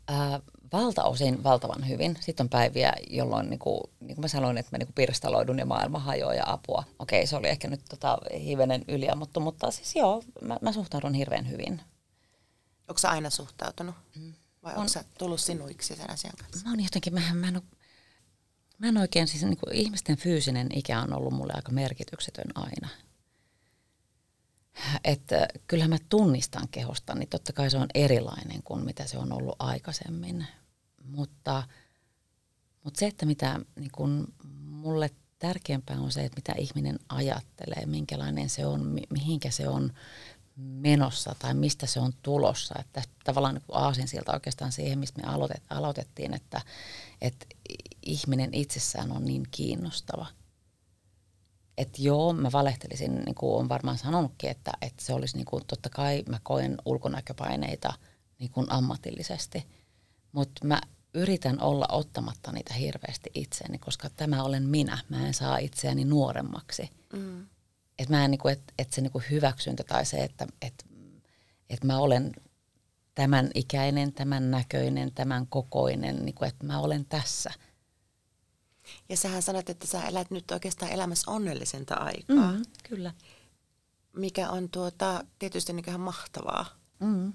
[0.09, 0.41] Ää,
[0.73, 2.19] valtaosin valtavan hyvin.
[2.21, 5.59] Sitten on päiviä, jolloin, niin kuin, niin kuin mä sanoin, että mä niin kuin pirstaloidun
[5.59, 6.85] ja maailma hajoaa ja apua.
[6.99, 11.51] Okei, se oli ehkä nyt tota, hivenen yliammuttu, mutta siis joo, mä, mä suhtaudun hirveän
[11.51, 11.81] hyvin.
[12.89, 13.95] Onko sä aina suhtautunut?
[14.17, 14.33] Mm.
[14.63, 16.65] Vai onko sä tullut sinuiksi sen asian kanssa?
[16.65, 17.65] Mä oon jotenkin, mä, mä, en, ole,
[18.79, 22.89] mä en oikein, siis niin kuin ihmisten fyysinen ikä on ollut mulle aika merkityksetön aina
[25.05, 29.33] että kyllähän mä tunnistan kehosta, niin totta kai se on erilainen kuin mitä se on
[29.33, 30.47] ollut aikaisemmin.
[31.05, 31.63] Mutta,
[32.85, 38.49] mutta se, että mitä niin kun mulle tärkeämpää on se, että mitä ihminen ajattelee, minkälainen
[38.49, 39.93] se on, mihinkä se on
[40.57, 42.75] menossa tai mistä se on tulossa.
[42.79, 46.61] Että tavallaan niin aasin sieltä oikeastaan siihen, mistä me aloitettiin, että,
[47.21, 47.47] että
[48.03, 50.27] ihminen itsessään on niin kiinnostava–
[51.83, 55.67] että joo, mä valehtelisin, niin kuin on varmaan sanonutkin, että, että se olisi niin kuin,
[55.67, 57.93] totta kai mä koen ulkonäköpaineita
[58.39, 59.67] niin kuin ammatillisesti,
[60.33, 60.81] mutta mä
[61.15, 64.99] yritän olla ottamatta niitä hirveästi itseäni, koska tämä olen minä.
[65.09, 66.91] Mä en saa itseäni nuoremmaksi.
[67.13, 67.47] Mm.
[67.99, 70.85] Että mä en, niin kuin, että, että se niin kuin hyväksyntä tai se, että, että,
[71.71, 72.33] että mä olen
[73.15, 77.51] tämän ikäinen, tämän näköinen, tämän kokoinen, niin kuin, että mä olen tässä–
[79.09, 82.53] ja sähän sanot, että sä elät nyt oikeastaan elämässä onnellisinta aikaa.
[82.53, 83.13] Mm, kyllä.
[84.13, 86.67] Mikä on tuota, tietysti niin ihan mahtavaa.
[87.01, 87.33] Mm.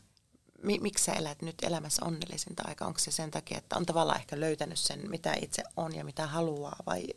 [0.63, 2.87] Mi- miksi sä elät nyt elämässä onnellisinta aikaa?
[2.87, 6.27] Onko se sen takia, että on tavallaan ehkä löytänyt sen, mitä itse on ja mitä
[6.27, 7.07] haluaa, vai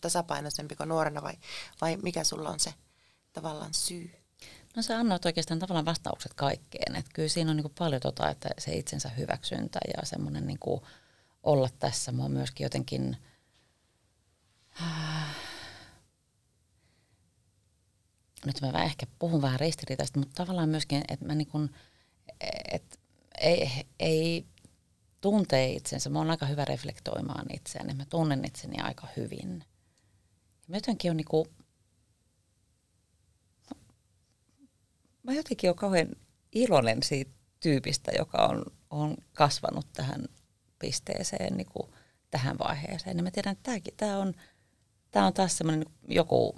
[0.00, 1.34] tasapainoisempi kuin nuorena, vai,
[1.80, 2.74] vai mikä sulla on se
[3.32, 4.10] tavallaan syy?
[4.76, 6.96] No sä annoit oikeastaan tavallaan vastaukset kaikkeen.
[6.96, 10.58] Että kyllä siinä on niin paljon tota, että se itsensä hyväksyntä ja semmoinen niin
[11.42, 12.12] olla tässä.
[12.12, 13.16] Mua myöskin jotenkin–
[18.46, 21.70] nyt mä ehkä puhun vähän ristiriitaisesti, mutta tavallaan myöskin, että mä niin kuin,
[22.72, 23.00] et
[23.40, 24.46] ei, ei
[25.20, 26.10] tuntee itsensä.
[26.10, 27.94] Mä oon aika hyvä reflektoimaan itseäni.
[27.94, 29.64] Mä tunnen itseni aika hyvin.
[30.68, 31.48] Mä jotenkin on niin kuin,
[35.22, 36.08] mä jotenkin on kauhean
[36.52, 40.24] iloinen siitä tyypistä, joka on, on kasvanut tähän
[40.78, 41.92] pisteeseen, niin kuin
[42.30, 43.16] tähän vaiheeseen.
[43.16, 44.34] Ja mä tiedän, että tämäkin, tämä on–
[45.10, 46.54] tämä on taas semmoinen joku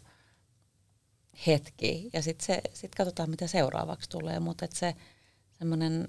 [1.46, 4.96] hetki ja sitten sit katsotaan, mitä seuraavaksi tulee, mutta se
[5.59, 6.09] semmoinen,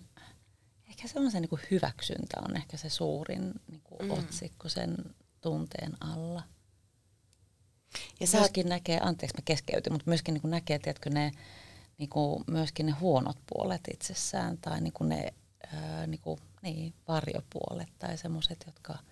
[0.89, 4.11] ehkä se on se niin hyväksyntä on ehkä se suurin niin mm.
[4.11, 4.97] otsikko sen
[5.41, 6.43] tunteen alla.
[8.19, 8.69] Ja myöskin oot...
[8.69, 11.31] näkee, anteeksi mä keskeytyn, mutta myöskin niin näkee, tiedätkö, ne,
[11.97, 15.33] niin kuin, myöskin ne huonot puolet itsessään tai niin kuin ne
[15.73, 18.97] ää, niin kuin, niin, varjopuolet tai semmoiset, jotka–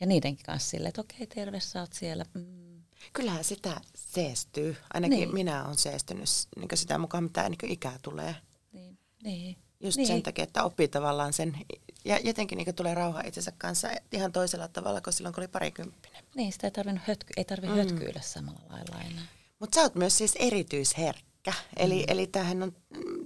[0.00, 2.24] ja niidenkin kanssa silleen, että okei, terve, sä oot siellä.
[2.34, 2.82] Mm.
[3.12, 4.76] Kyllähän sitä seestyy.
[4.94, 5.34] Ainakin niin.
[5.34, 8.36] minä olen seestynyt niin sitä mukaan, mitä niin ikää tulee.
[8.72, 8.98] Niin.
[9.22, 9.56] niin.
[9.80, 10.06] Just niin.
[10.06, 11.58] sen takia, että oppii tavallaan sen,
[12.04, 16.24] ja jotenkin niin tulee rauha itsensä kanssa ihan toisella tavalla kuin silloin, kun oli parikymppinen.
[16.34, 17.74] Niin, sitä ei tarvitse hötky, ei tarvi mm.
[17.74, 19.26] hötkyillä samalla lailla enää.
[19.58, 21.52] Mutta sä oot myös siis erityisherkkä.
[21.76, 22.04] Eli, mm.
[22.08, 22.76] eli tämähän on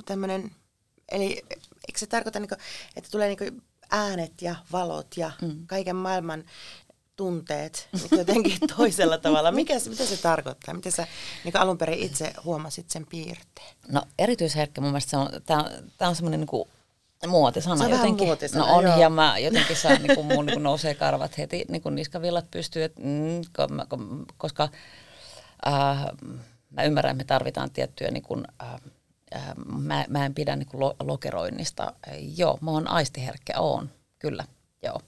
[0.04, 0.50] tämmöinen,
[1.12, 1.42] eli
[1.88, 2.58] eikö se tarkoita, niin kuin,
[2.96, 5.66] että tulee niin äänet ja valot ja mm.
[5.66, 6.44] kaiken maailman
[7.16, 7.88] tunteet
[8.18, 9.52] jotenkin toisella tavalla.
[9.52, 10.74] Mikä, mitä se tarkoittaa?
[10.74, 11.06] Miten sä
[11.44, 13.76] niin alun perin itse huomasit sen piirteen?
[13.88, 17.90] No erityisherkkä mun mielestä se on, tämä on, tää on semmoinen niin muotisana se on
[17.90, 18.26] jotenkin.
[18.26, 19.00] Muotisana, no on, joo.
[19.00, 22.50] ja mä jotenkin saan, niin kuin, mun niin kuin nousee karvat heti, niin kuin niskavillat
[22.50, 24.68] pystyy, että, mm, koska
[25.66, 26.06] äh,
[26.70, 28.80] mä ymmärrän, että me tarvitaan tiettyjä niin kuin, äh,
[29.66, 31.92] mä, mä en pidä niin kuin lo, lokeroinnista.
[32.36, 34.44] Joo, mä oon aistiherkkä, oon, kyllä,
[34.82, 35.00] joo.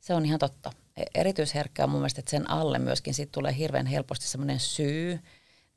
[0.00, 0.70] Se on ihan totta.
[0.96, 5.20] E, erityisherkkä on mun mielestä, että sen alle myöskin siitä tulee hirveän helposti semmoinen syy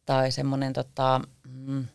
[0.06, 1.88] tai semmoinen tota, mm,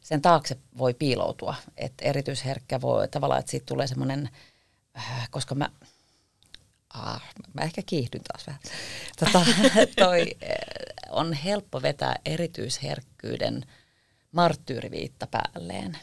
[0.00, 1.54] sen taakse voi piiloutua.
[1.76, 4.30] Että erityisherkkä voi tavallaan, että siitä tulee semmoinen,
[4.98, 5.70] äh, koska mä,
[6.94, 7.22] ah,
[7.54, 8.62] mä ehkä kiihdyn taas vähän.
[9.18, 9.46] Tota,
[10.04, 10.50] toi, äh,
[11.10, 13.66] on helppo vetää erityisherkkyyden
[14.32, 15.98] marttyyriviitta päälleen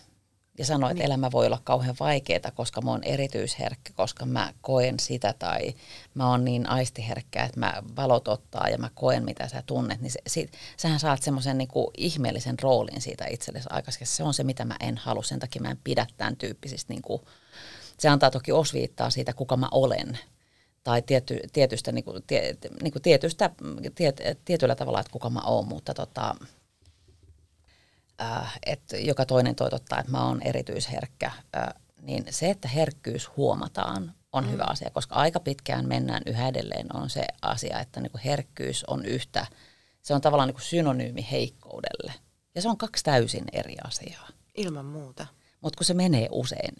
[0.57, 1.05] ja sanoa, että niin.
[1.05, 5.73] elämä voi olla kauhean vaikeaa, koska mä oon erityisherkkä, koska mä koen sitä tai
[6.13, 10.11] mä oon niin aistiherkkä, että mä valot ottaa ja mä koen, mitä sä tunnet, niin
[10.11, 14.07] se, siitä, sähän saat semmoisen niin ihmeellisen roolin siitä itsellesi aikaisemmin.
[14.07, 17.01] Se on se, mitä mä en halua, sen takia mä en pidä tämän tyyppisistä, niin
[17.01, 17.21] kuin,
[17.99, 20.19] se antaa toki osviittaa siitä, kuka mä olen,
[20.83, 23.49] tai tiety, tietystä, niin kuin, tie, niin kuin tietystä
[23.95, 26.35] tiet, tietyllä tavalla, että kuka mä oon, mutta tota,
[28.21, 31.67] äh, että joka toinen toitottaa, että mä oon erityisherkkä, äh,
[32.01, 34.51] niin se, että herkkyys huomataan, on mm.
[34.51, 38.83] hyvä asia, koska aika pitkään mennään yhä edelleen on se asia, että niin kuin herkkyys
[38.83, 39.47] on yhtä,
[40.01, 42.13] se on tavallaan niin kuin synonyymi heikkoudelle.
[42.55, 44.27] Ja se on kaksi täysin eri asiaa.
[44.55, 45.27] Ilman muuta.
[45.61, 46.75] Mutta kun se menee usein,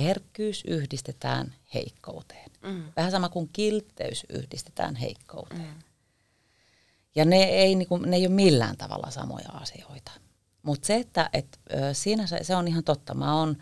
[0.00, 2.50] herkkyys yhdistetään heikkouteen.
[2.62, 2.84] Mm.
[2.96, 5.60] Vähän sama kuin kiltteys yhdistetään heikkouteen.
[5.60, 5.82] Mm.
[7.14, 10.10] Ja ne ei, niin kuin, ne ei ole millään tavalla samoja asioita.
[10.62, 11.60] Mutta se, että et,
[11.92, 13.14] siinä se, se on ihan totta.
[13.14, 13.56] Mä oon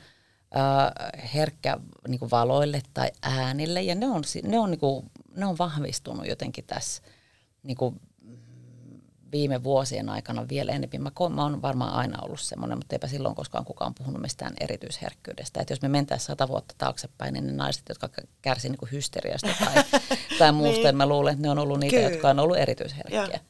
[0.57, 1.79] äh, herkkä
[2.09, 6.27] niin kuin valoille tai äänille ja ne on, ne on, niin kuin, ne on vahvistunut
[6.27, 7.03] jotenkin tässä
[7.63, 8.01] niin kuin
[9.33, 11.03] viime vuosien aikana vielä enemmän.
[11.03, 15.61] Mä, mä oon varmaan aina ollut semmoinen, mutta eipä silloin koskaan kukaan puhunut mistään erityisherkkyydestä.
[15.61, 18.09] Että jos me mentäisiin sata vuotta taaksepäin, niin ne naiset, jotka
[18.43, 19.85] kärsivät niin hysteriasta tai,
[20.39, 20.97] tai muusta, niin.
[20.97, 22.11] mä luulen, että ne on ollut niitä, Kyllä.
[22.11, 23.29] jotka on ollut erityisherkkiä.
[23.33, 23.41] Ja.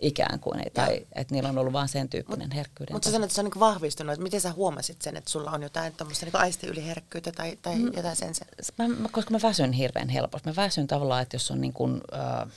[0.00, 2.94] Ikään kuin, ei, tai että niillä on ollut vain sen tyyppinen Mut, herkkyyden.
[2.94, 4.12] Mutta sä sanoit, että se on niin vahvistunut.
[4.12, 7.92] Että miten sä huomasit sen, että sulla on jotain tuommoista niin aistiyliherkkyyttä tai, tai mm,
[7.96, 8.46] jotain sen sen?
[8.78, 10.48] Mä, koska mä väsyn hirveän helposti.
[10.48, 12.48] Mä väsyn tavallaan, että jos on niin kuin, äh,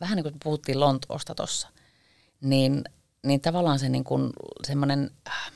[0.00, 1.68] vähän niin kuin puhuttiin Lontoosta tuossa,
[2.40, 2.84] niin,
[3.26, 4.32] niin tavallaan se niin kuin
[4.66, 5.10] semmoinen...
[5.28, 5.52] Äh,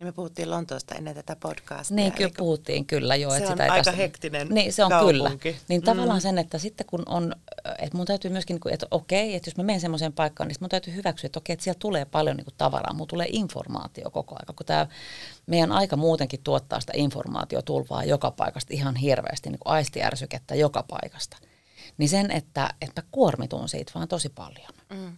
[0.00, 1.94] niin me puhuttiin Lontoosta ennen tätä podcastia.
[1.94, 3.30] Niin, kyllä puhuttiin kyllä jo.
[3.30, 5.38] Se että on sitä aika tästä, hektinen Niin, se on kaupunki.
[5.38, 5.56] kyllä.
[5.68, 5.84] Niin mm.
[5.84, 7.34] tavallaan sen, että sitten kun on,
[7.78, 10.70] että mun täytyy myöskin, niinku, että okei, että jos mä menen semmoiseen paikkaan, niin mun
[10.70, 14.34] täytyy hyväksyä, että okei, että siellä tulee paljon niin kuin tavaraa, mun tulee informaatio koko
[14.34, 14.86] ajan, kun tämä
[15.46, 21.36] meidän aika muutenkin tuottaa sitä informaatiotulvaa joka paikasta ihan hirveästi, niin kuin aistiärsykettä joka paikasta–
[21.98, 24.72] niin sen, että, että mä kuormitun siitä vaan tosi paljon.
[24.90, 25.16] Mm.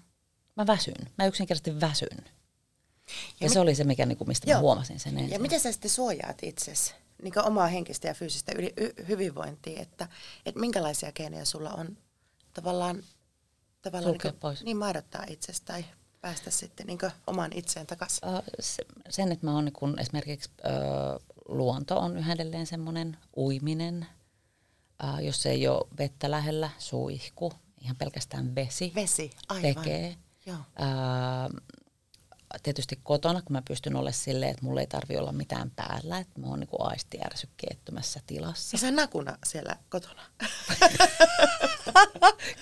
[0.56, 1.10] Mä väsyn.
[1.18, 2.24] Mä yksinkertaisesti väsyn.
[2.24, 4.58] Ja, ja mi- se oli se, mikä, niin kuin, mistä joo.
[4.58, 5.32] mä huomasin sen ensin.
[5.32, 10.08] Ja miten sä sitten suojaat itsesi niin omaa henkistä ja fyysistä yli, y, hyvinvointia, että,
[10.46, 11.96] että minkälaisia keinoja sulla on
[12.52, 13.02] tavallaan,
[13.82, 14.64] tavallaan niin, kuin, pois.
[14.64, 15.84] niin maidottaa itsestä tai
[16.20, 18.28] päästä sitten niin oman itseen takaisin?
[18.28, 24.06] Uh, se, sen, että mä oon niin esimerkiksi uh, luonto on yhä edelleen semmoinen uiminen,
[25.04, 29.62] äh, jos ei ole vettä lähellä, suihku, ihan pelkästään vesi, vesi aivan.
[29.62, 30.16] tekee.
[30.46, 30.56] Joo.
[30.56, 31.62] Äh,
[32.62, 36.40] tietysti kotona, kun mä pystyn olemaan silleen, että mulla ei tarvi olla mitään päällä, että
[36.40, 38.74] mä oon niin aistiärsykkeettömässä tilassa.
[38.74, 40.22] Ja sä nakuna siellä kotona.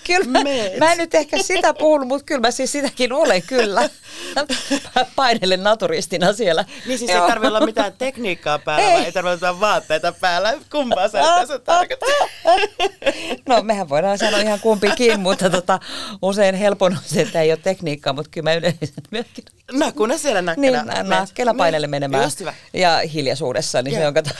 [0.07, 0.39] kyllä mä,
[0.79, 3.89] mä en nyt ehkä sitä puhunut, mutta kyllä mä siis sitäkin olen kyllä.
[5.15, 6.65] Painelen naturistina siellä.
[6.85, 7.23] Niin siis Joo.
[7.23, 10.53] ei tarvitse olla mitään tekniikkaa päällä, ei, ei tarvitse olla vaatteita päällä.
[10.71, 12.09] Kumpaa sä tässä tarkoittaa?
[13.49, 15.79] no mehän voidaan sanoa ihan kumpikin, mutta tota,
[16.21, 19.43] usein helpon on se, että ei ole tekniikkaa, mutta kyllä mä yleensä myöskin.
[19.79, 20.83] Nakuna siellä nakkena.
[20.83, 22.23] Niin, nakkela painelle menemään.
[22.23, 22.53] Just hyvä.
[22.73, 24.01] Ja hiljaisuudessa, niin Joo.
[24.01, 24.29] se on kato.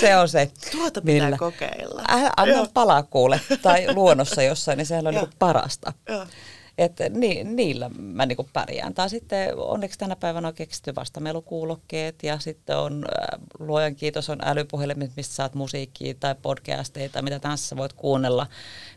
[0.00, 0.50] Se on se.
[0.70, 1.38] Tuota pitää millä.
[1.38, 2.02] kokeilla.
[2.12, 3.40] Äh, anna palaa kuule.
[3.62, 5.92] Tai luonnossa jossain, niin sehän on niin parasta.
[6.08, 6.26] Joo.
[6.80, 8.94] Että ni, niillä mä niinku pärjään.
[8.94, 14.38] Tai sitten onneksi tänä päivänä on keksitty vastamelukuulokkeet ja sitten on, äh, luojan kiitos, on
[14.44, 18.46] älypuhelimet, mistä saat musiikkia tai podcasteja tai mitä tahansa voit kuunnella.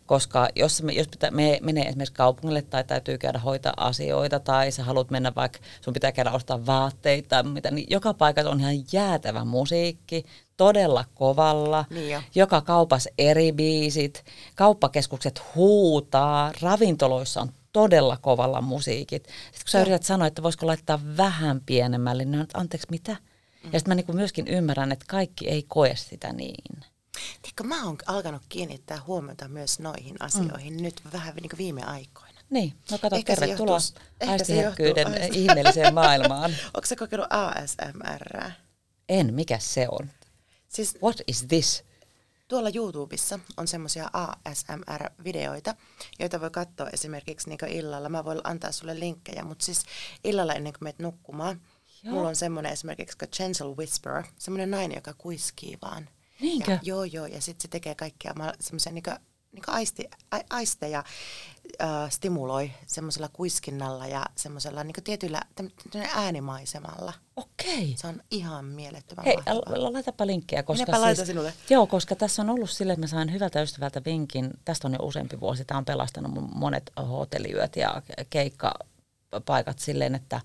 [0.05, 4.71] Koska jos, me, jos pitää, me menee esimerkiksi kaupungille tai täytyy käydä hoitaa asioita tai
[4.71, 8.59] sä haluat mennä vaikka, sun pitää käydä ostaa vaatteita tai mitä, niin joka paikassa on
[8.59, 10.25] ihan jäätävä musiikki,
[10.57, 11.85] todella kovalla.
[11.89, 14.23] Niin joka kaupas eri biisit,
[14.55, 19.23] kauppakeskukset huutaa, ravintoloissa on todella kovalla musiikit.
[19.23, 23.11] Sitten kun sä yrität sanoa, että voisiko laittaa vähän pienemmälle, niin anteeksi mitä?
[23.11, 23.69] Mm.
[23.73, 26.83] Ja sitten mä niinku myöskin ymmärrän, että kaikki ei koe sitä niin.
[27.41, 30.83] Tiedätkö, mä oon alkanut kiinnittää huomiota myös noihin asioihin mm.
[30.83, 32.33] nyt vähän niin kuin viime aikoina.
[32.49, 33.77] Niin, no kato, ehkä tervetuloa
[34.27, 36.51] aistiherkkyyden ihmeelliseen maailmaan.
[36.75, 38.51] Onko se kokenut ASMR?
[39.09, 40.09] En, mikä se on?
[40.67, 41.83] Siis, What is this?
[42.53, 45.75] Tuolla YouTubessa on semmoisia ASMR-videoita,
[46.19, 48.09] joita voi katsoa esimerkiksi niin illalla.
[48.09, 49.83] Mä voin antaa sulle linkkejä, mutta siis
[50.23, 51.61] illalla ennen kuin menet nukkumaan,
[52.03, 52.13] Joo.
[52.13, 56.09] mulla on semmoinen esimerkiksi kuin Gentle Whisperer, semmoinen nainen, joka kuiskii vaan.
[56.41, 56.71] Niinkö?
[56.71, 59.03] Ja, joo, joo, ja sitten se tekee kaikkia semmoisia niin
[59.53, 61.03] niin aisti, a, aisteja
[61.81, 65.41] äh, stimuloi semmoisella kuiskinnalla ja semmoisella niin tietyllä
[66.15, 67.13] äänimaisemalla.
[67.35, 67.93] Okei.
[67.97, 69.93] Se on ihan mielettömän Hei, mahtavaa.
[69.93, 70.63] laitapa linkkejä.
[70.63, 71.53] Koska Minäpä siis, sinulle.
[71.69, 74.51] Joo, koska tässä on ollut sille, että mä sain hyvältä ystävältä vinkin.
[74.65, 75.65] Tästä on jo useampi vuosi.
[75.65, 80.41] Tämä on pelastanut monet hotelliyöt ja keikkapaikat silleen, että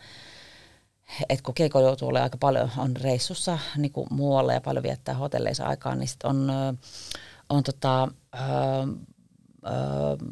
[1.28, 5.14] et kun keiko joutuu olemaan aika paljon, on reissussa niin kuin muualle ja paljon viettää
[5.14, 6.50] hotelleissa aikaa, niin sit on,
[7.49, 8.09] on tota,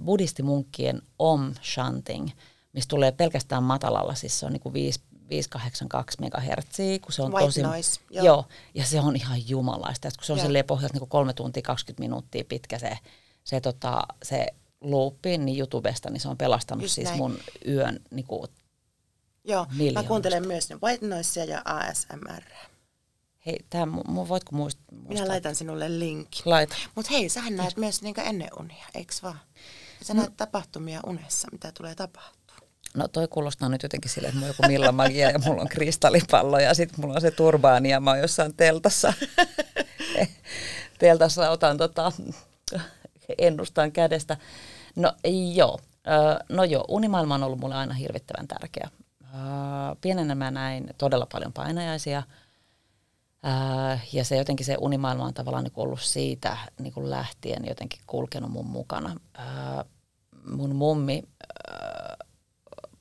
[0.04, 2.28] buddhistimunkkien om chanting,
[2.72, 5.00] mistä tulee pelkästään matalalla, siis se on niinku 5,
[5.30, 7.62] 582 MHz, kun se on White tosi...
[7.62, 8.24] Noise, joo.
[8.26, 8.44] joo.
[8.74, 12.44] ja se on ihan jumalaista, kun se on silleen pohjalta niinku kolme tuntia 20 minuuttia
[12.48, 12.98] pitkä se,
[13.44, 14.46] se, tota, se
[14.80, 17.18] loopi, niin YouTubesta, niin se on pelastanut Just siis näin.
[17.18, 17.38] mun
[17.68, 18.46] yön niinku
[19.44, 22.42] Joo, mä kuuntelen myös White Noisea ja ASMR.
[23.46, 24.84] Hei, tää, mu, voitko muistaa?
[25.08, 26.42] Minä laitan sinulle linkin.
[26.44, 26.76] Laita.
[26.94, 29.40] Mutta hei, sähän näet myös niinku ennen unia, eikö vaan?
[30.02, 30.20] Sä no.
[30.20, 32.56] näet tapahtumia unessa, mitä tulee tapahtua.
[32.94, 35.68] No toi kuulostaa nyt jotenkin silleen, että mulla on joku Milla Magia ja mulla on
[35.68, 39.12] kristallipallo ja sitten mulla on se turbaani ja mä oon jossain teltassa.
[40.98, 42.12] teltassa otan tota,
[43.38, 44.36] ennustan kädestä.
[44.96, 45.12] No
[45.54, 45.78] joo,
[46.48, 48.88] no joo, unimaailma on ollut mulle aina hirvittävän tärkeä.
[50.00, 52.22] Pienenä mä näin todella paljon painajaisia–
[53.42, 58.00] Ää, ja se jotenkin se unimaailma on tavallaan niin ollut siitä niin kuin lähtien jotenkin
[58.06, 59.16] kulkenut mun mukana.
[59.34, 59.84] Ää,
[60.50, 61.22] mun mummi,
[61.68, 62.16] ää,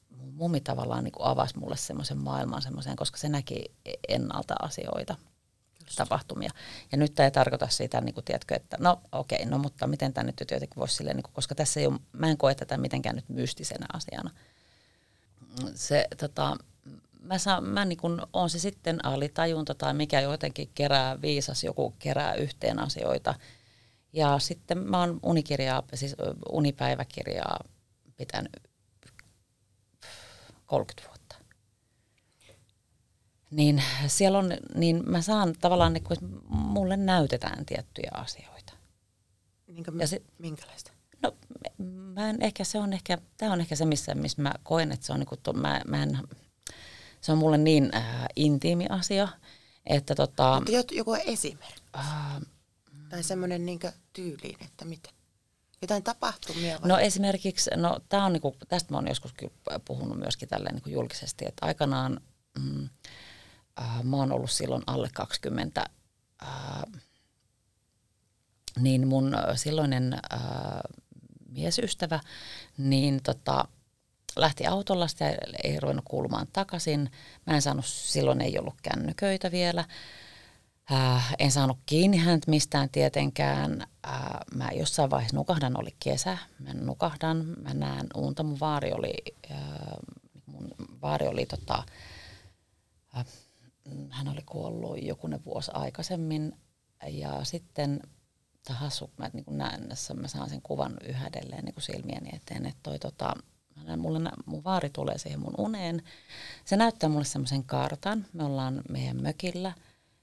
[0.09, 3.65] mun mummi tavallaan niin kuin avasi mulle semmoisen maailman semmoiseen, koska se näki
[4.07, 5.15] ennalta asioita,
[5.85, 5.95] Just.
[5.95, 6.51] tapahtumia.
[6.91, 9.87] Ja nyt tämä ei tarkoita sitä, niin kuin, tiedätkö, että no okei, okay, no mutta
[9.87, 12.55] miten tämä nyt jotenkin voisi silleen, niin kuin, koska tässä ei ole, mä en koe
[12.55, 14.31] tätä mitenkään nyt mystisenä asiana.
[15.75, 16.57] Se tota,
[17.25, 21.93] mä, saan, mä niin kun, on se sitten alitajunta tai mikä jotenkin kerää viisas, joku
[21.99, 23.35] kerää yhteen asioita.
[24.13, 26.15] Ja sitten mä oon unikirjaa, siis
[26.51, 27.59] unipäiväkirjaa
[28.17, 28.69] pitänyt
[30.65, 31.35] 30 vuotta.
[33.51, 36.17] Niin siellä on, niin mä saan tavallaan, niin kun
[36.47, 38.73] mulle näytetään tiettyjä asioita.
[39.67, 40.91] Niin ja se, minkälaista?
[41.23, 41.35] No
[41.79, 45.05] mä en ehkä, se on ehkä, tämä on ehkä se, missä, missä mä koen, että
[45.05, 46.19] se on niin kuin, mä, mä en,
[47.25, 49.27] se on mulle niin äh, intiimi asia,
[49.85, 50.55] että tota...
[50.55, 51.81] Mutta joku esimerkki.
[51.97, 52.41] Äh,
[53.09, 53.79] tai semmoinen niin
[54.13, 55.09] tyyliin, että mitä?
[55.81, 56.89] Jotain tapahtumia vai?
[56.89, 59.33] No esimerkiksi, no tää on niinku, tästä mä oon joskus
[59.85, 62.21] puhunut myöskin tälleen niinku julkisesti, että aikanaan
[62.59, 62.89] mm,
[63.81, 65.85] äh, mä oon ollut silloin alle 20,
[66.43, 66.49] äh,
[68.79, 70.39] niin mun silloinen äh,
[71.49, 72.19] miesystävä,
[72.77, 73.67] niin tota,
[74.35, 77.11] lähti autolla, sitä ei ruvennut kuulumaan takaisin.
[77.47, 79.85] Mä en saanut, silloin ei ollut kännyköitä vielä.
[80.91, 83.81] Äh, en saanut kiinni häntä mistään tietenkään.
[84.07, 84.15] Äh,
[84.55, 86.37] mä jossain vaiheessa nukahdan, oli kesä.
[86.59, 88.43] Mä nukahdan, mä näen unta.
[88.43, 89.13] Mun vaari oli,
[89.51, 89.59] äh,
[90.45, 90.71] mun
[91.01, 91.83] vaari oli tota,
[93.17, 93.25] äh,
[94.09, 96.53] hän oli kuollut jokunen vuosi aikaisemmin.
[97.07, 97.99] Ja sitten
[98.63, 98.79] tämä
[99.17, 103.33] mä niin näen, mä saan sen kuvan yhä edelleen niin silmieni eteen, että toi tota,
[103.83, 106.03] näen, mulle, mun vaari tulee siihen mun uneen.
[106.65, 108.25] Se näyttää mulle semmoisen kartan.
[108.33, 109.73] Me ollaan meidän mökillä,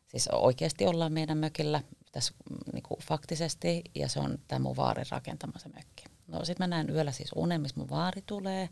[0.08, 1.82] siis oikeasti ollaan meidän mökillä
[2.12, 2.34] tässä
[2.72, 6.04] niin kuin faktisesti, ja se on tämä mun vaarin rakentama se mökki.
[6.26, 8.68] No sit mä näen yöllä siis unen, missä mun vaari tulee.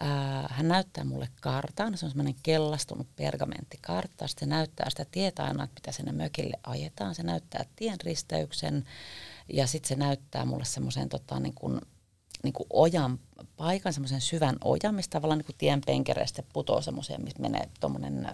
[0.00, 4.28] Ää, hän näyttää mulle kartan, se on semmoinen kellastunut pergamenttikartta.
[4.28, 7.14] Sitten se näyttää sitä tietä aina, että mitä sinne mökille ajetaan.
[7.14, 8.84] Se näyttää tien risteyksen
[9.52, 11.80] ja sitten se näyttää mulle semmoisen tota, niin kuin,
[12.42, 13.18] niin ojan
[13.56, 18.28] paikan, semmoisen syvän ojan, mistä tavallaan niin kuin tien penkereistä putoo semmoiseen, missä menee tuommoinen,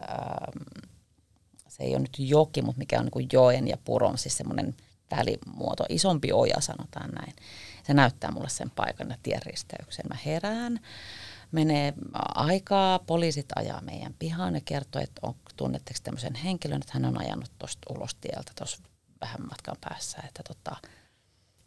[1.69, 4.75] se ei ole nyt joki, mutta mikä on niin kuin joen ja puron, siis semmoinen
[5.17, 7.33] välimuoto, isompi oja sanotaan näin.
[7.87, 10.05] Se näyttää mulle sen paikan ja tienristeyksen.
[10.09, 10.81] Mä herään,
[11.53, 11.95] menee
[12.35, 17.21] aikaa, poliisit ajaa meidän pihaan ja kertoo, että on, tunnetteko tämmöisen henkilön, että hän on
[17.21, 18.83] ajanut tuosta ulos tieltä tuossa
[19.21, 20.77] vähän matkan päässä, että tota,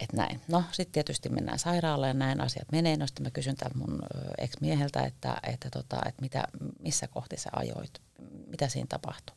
[0.00, 0.40] että näin.
[0.48, 2.96] No sitten tietysti mennään sairaalaan ja näin asiat menee.
[2.96, 4.02] No sitten mä kysyn tältä mun
[4.38, 6.44] ex-mieheltä, että, että, tota, että mitä,
[6.78, 8.02] missä kohti sä ajoit,
[8.46, 9.36] mitä siinä tapahtui.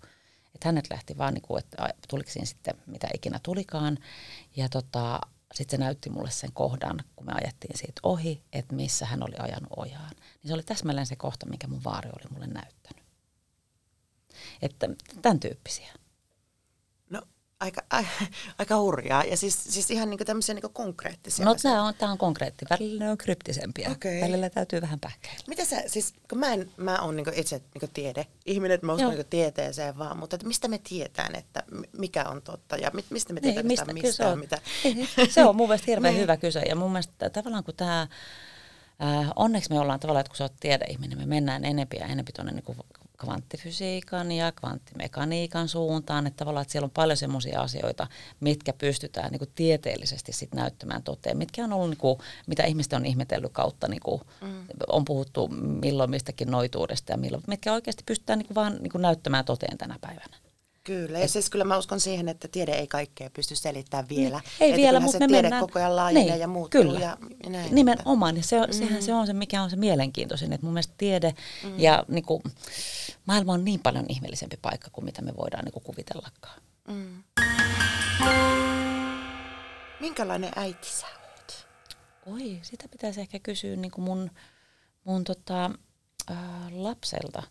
[0.56, 3.98] Että hänet lähti vaan, niin kuin, että tuliko siinä sitten mitä ikinä tulikaan.
[4.56, 5.20] Ja tota,
[5.54, 9.36] sitten se näytti mulle sen kohdan, kun me ajettiin siitä ohi, että missä hän oli
[9.40, 10.12] ajanut ojaan.
[10.16, 13.04] Niin se oli täsmälleen se kohta, mikä mun vaari oli mulle näyttänyt.
[14.62, 14.90] Että
[15.22, 15.94] tämän tyyppisiä.
[17.60, 18.04] Aika, a,
[18.60, 19.24] aika hurjaa.
[19.24, 22.66] Ja siis, siis ihan niin tämmöisiä niin konkreettisia No tämä on, tämä on konkreetti.
[22.70, 23.90] Välillä ne on kryptisempiä.
[23.92, 24.22] Okei.
[24.22, 25.44] Välillä täytyy vähän pähkäillä.
[25.48, 28.94] Mitä sä, siis kun mä, en, mä oon niin itse niin tiede, ihminen, että mä
[28.94, 29.16] uskon Joo.
[29.16, 31.64] niin tieteeseen vaan, mutta että mistä me tietään, että
[31.98, 34.62] mikä on totta ja mi- mistä me Niin, tietää mistä, mistä, mistään on, mitä.
[34.84, 36.22] Niin, se on mun mielestä hirveän Niin.
[36.22, 36.60] hyvä kyse.
[36.60, 40.54] Ja mun mielestä tavallaan kun tämä, äh, onneksi me ollaan tavallaan, että kun sä oot
[40.60, 42.76] tiedeihminen, me mennään enempi ja enempi tuonne niin
[43.20, 48.08] kvanttifysiikan ja kvanttimekaniikan suuntaan, että tavallaan että siellä on paljon semmoisia asioita,
[48.40, 52.94] mitkä pystytään niin kuin tieteellisesti sit näyttämään toteen, mitkä on ollut, niin kuin, mitä ihmiset
[52.94, 54.66] on ihmetellyt kautta, niin kuin, mm.
[54.88, 55.48] on puhuttu
[55.82, 59.78] milloin mistäkin noituudesta ja milloin, mitkä oikeasti pystytään niin kuin vaan niin kuin näyttämään toteen
[59.78, 60.49] tänä päivänä.
[60.90, 64.38] Kyllä, ja siis kyllä mä uskon siihen, että tiede ei kaikkea pysty selittämään vielä.
[64.40, 65.62] Niin, ei että vielä, mutta se me tiede mennään...
[65.62, 67.00] koko ajan laajenee niin, ja muuttuu kyllä.
[67.00, 67.18] ja,
[67.50, 67.76] näin.
[67.76, 68.74] Nimenomaan, ja se on, mm.
[68.74, 71.34] sehän se on se, mikä on se mielenkiintoisin, että mun mielestä tiede
[71.64, 71.80] mm.
[71.80, 72.44] ja niin kuin,
[73.26, 76.62] maailma on niin paljon ihmeellisempi paikka kuin mitä me voidaan niin kuin kuvitellakaan.
[76.88, 77.24] Mm.
[80.00, 81.68] Minkälainen äiti sä oot?
[82.26, 84.32] Oi, sitä pitäisi ehkä kysyä niin kuin mun,
[85.04, 85.72] mun tota,
[86.28, 87.44] ää, lapselta,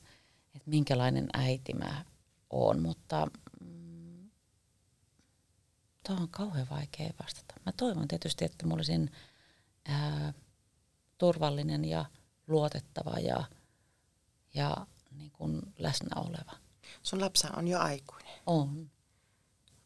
[0.56, 2.04] että minkälainen äiti mä
[2.50, 3.26] oon, mutta
[3.60, 4.30] mm,
[6.06, 7.54] tuo on kauhean vaikea vastata.
[7.66, 9.10] Mä toivon tietysti, että mä olisin
[9.88, 10.32] ää,
[11.18, 12.04] turvallinen ja
[12.46, 13.44] luotettava ja,
[14.54, 16.52] ja niin kuin läsnä oleva.
[17.02, 18.90] Sun lapsa on jo aikuinen, On,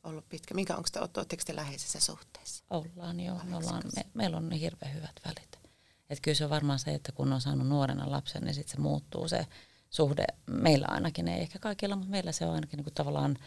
[0.03, 0.55] ollut pitkä.
[0.55, 2.65] Minkä, onko te, ootteko te läheisessä suhteessa?
[2.71, 3.41] ollaan jo.
[3.45, 5.59] Me ollaan, me, meillä on hirveän hyvät välit.
[6.11, 8.81] Et kyllä se on varmaan se, että kun on saanut nuorena lapsen, niin sitten se
[8.81, 9.47] muuttuu se
[9.93, 10.25] suhde.
[10.47, 13.39] Meillä ainakin, ei ehkä kaikilla, mutta meillä se on ainakin niin kuin tavallaan,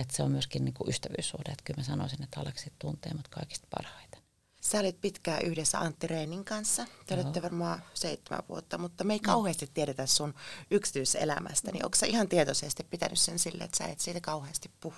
[0.00, 1.50] että se on myöskin niin kuin ystävyyssuhde.
[1.50, 4.20] Että kyllä mä sanoisin, että Aleksi tuntee mut kaikista parhaiten.
[4.60, 6.86] Sä olit pitkään yhdessä Antti Reinin kanssa.
[7.06, 10.34] Te olette varmaan seitsemän vuotta, mutta me ei kauheasti tiedetä sun
[10.70, 11.72] yksityiselämästä.
[11.72, 14.94] Niin onko sä ihan tietoisesti pitänyt sen sille, että sä et siitä kauheasti puhu?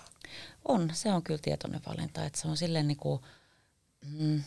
[0.65, 3.23] On, se on kyllä tietoinen valinta, että se on silleen niin kuin,
[4.07, 4.43] mm,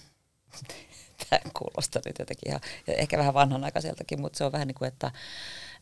[1.29, 5.11] tämä kuulostaa nyt jotenkin ihan, ehkä vähän vanhanaikaiseltakin, mutta se on vähän niin kuin, että,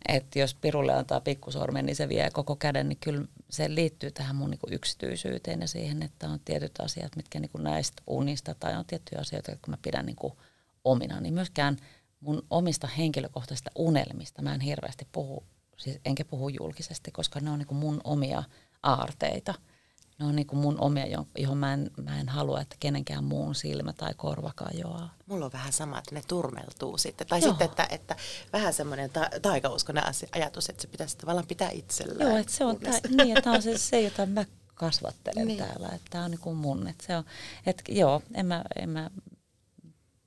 [0.08, 4.36] että jos pirulle antaa pikkusormen, niin se vie koko käden, niin kyllä se liittyy tähän
[4.36, 8.56] mun niin kuin yksityisyyteen ja siihen, että on tietyt asiat, mitkä niin kuin näistä unista
[8.56, 10.34] tai on tiettyjä asioita, jotka mä pidän niin kuin
[10.84, 11.78] omina, niin myöskään
[12.20, 15.44] mun omista henkilökohtaisista unelmista mä en hirveästi puhu,
[15.78, 18.44] siis enkä puhu julkisesti, koska ne on niin kuin mun omia
[18.84, 19.54] aarteita.
[20.20, 23.24] Ne on niin kuin mun omia, jo- johon mä en, mä en halua, että kenenkään
[23.24, 25.14] muun silmä tai korva kajoaa.
[25.26, 27.28] Mulla on vähän sama, että ne turmeltuu sitten.
[27.28, 27.50] Tai Joo.
[27.50, 28.16] sitten, että, että
[28.54, 32.30] vähän semmoinen ta- taikauskonen ajatus, että se pitäisi tavallaan pitää itsellään.
[32.30, 35.58] Joo, että se on kunnes- tää, niin, että on se, se, jota mä kasvattelen Niin.
[35.60, 35.88] täällä.
[35.88, 36.88] Että tää on niin kuin mun.
[36.88, 37.24] Että se on,
[37.66, 39.10] että joo, en mä, en mä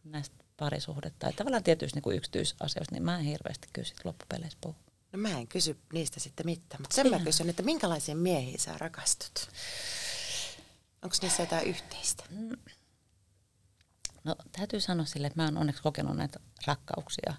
[0.05, 4.59] näistä parisuhdetta tai tavallaan tietyistä niin kuin yksityisasioista, niin mä en hirveästi kyllä sit loppupeleissä
[4.61, 4.77] puhu.
[5.17, 7.25] No mä en kysy niistä sitten mitään, mutta sen mä Ihan.
[7.25, 9.51] kysyn, että minkälaisiin miehiin sä rakastut?
[11.03, 12.25] Onko niissä jotain yhteistä?
[14.25, 17.35] No täytyy sanoa sille, että mä oon onneksi kokenut näitä rakkauksia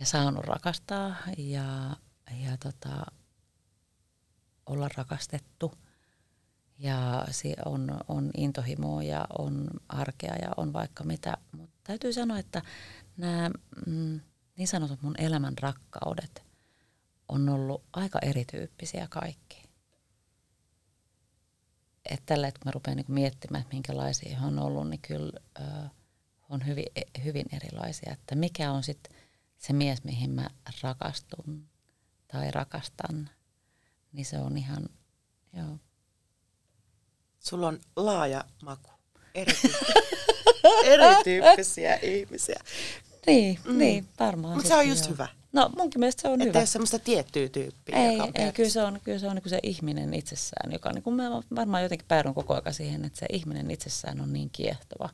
[0.00, 1.96] ja saanut rakastaa ja,
[2.44, 3.06] ja tota,
[4.66, 5.72] olla rakastettu.
[6.78, 7.26] Ja
[7.64, 11.36] on, on intohimoa ja on arkea ja on vaikka mitä.
[11.52, 12.62] Mutta täytyy sanoa, että
[13.16, 13.50] nämä
[13.86, 14.20] mm,
[14.56, 16.51] niin sanotut mun elämän rakkaudet
[17.28, 19.62] on ollut aika erityyppisiä kaikki.
[22.10, 25.40] Että tällä, että kun mä rupean niinku miettimään, että minkälaisia he on ollut, niin kyllä
[25.60, 25.88] ö,
[26.48, 26.86] on hyvin,
[27.24, 28.12] hyvin erilaisia.
[28.12, 29.16] Että mikä on sitten
[29.58, 30.50] se mies, mihin mä
[30.82, 31.68] rakastun
[32.28, 33.30] tai rakastan,
[34.12, 34.88] niin se on ihan,
[35.52, 35.78] joo.
[37.38, 38.90] Sulla on laaja maku.
[39.34, 40.04] Erityyppisiä,
[40.92, 42.60] erityyppisiä ihmisiä.
[43.26, 43.78] Niin, mm.
[43.78, 44.54] niin varmaan.
[44.54, 45.12] Mutta se on just joo.
[45.12, 45.28] hyvä.
[45.52, 46.58] No munkin mielestä se on Että hyvä.
[46.58, 49.34] ei ole semmoista tiettyä tyyppiä, Ei, joka on ei kyllä se on, kyllä se, on
[49.36, 53.18] niin se ihminen itsessään, joka niin kuin mä varmaan jotenkin päädyn koko ajan siihen, että
[53.18, 55.08] se ihminen itsessään on niin kiehtova,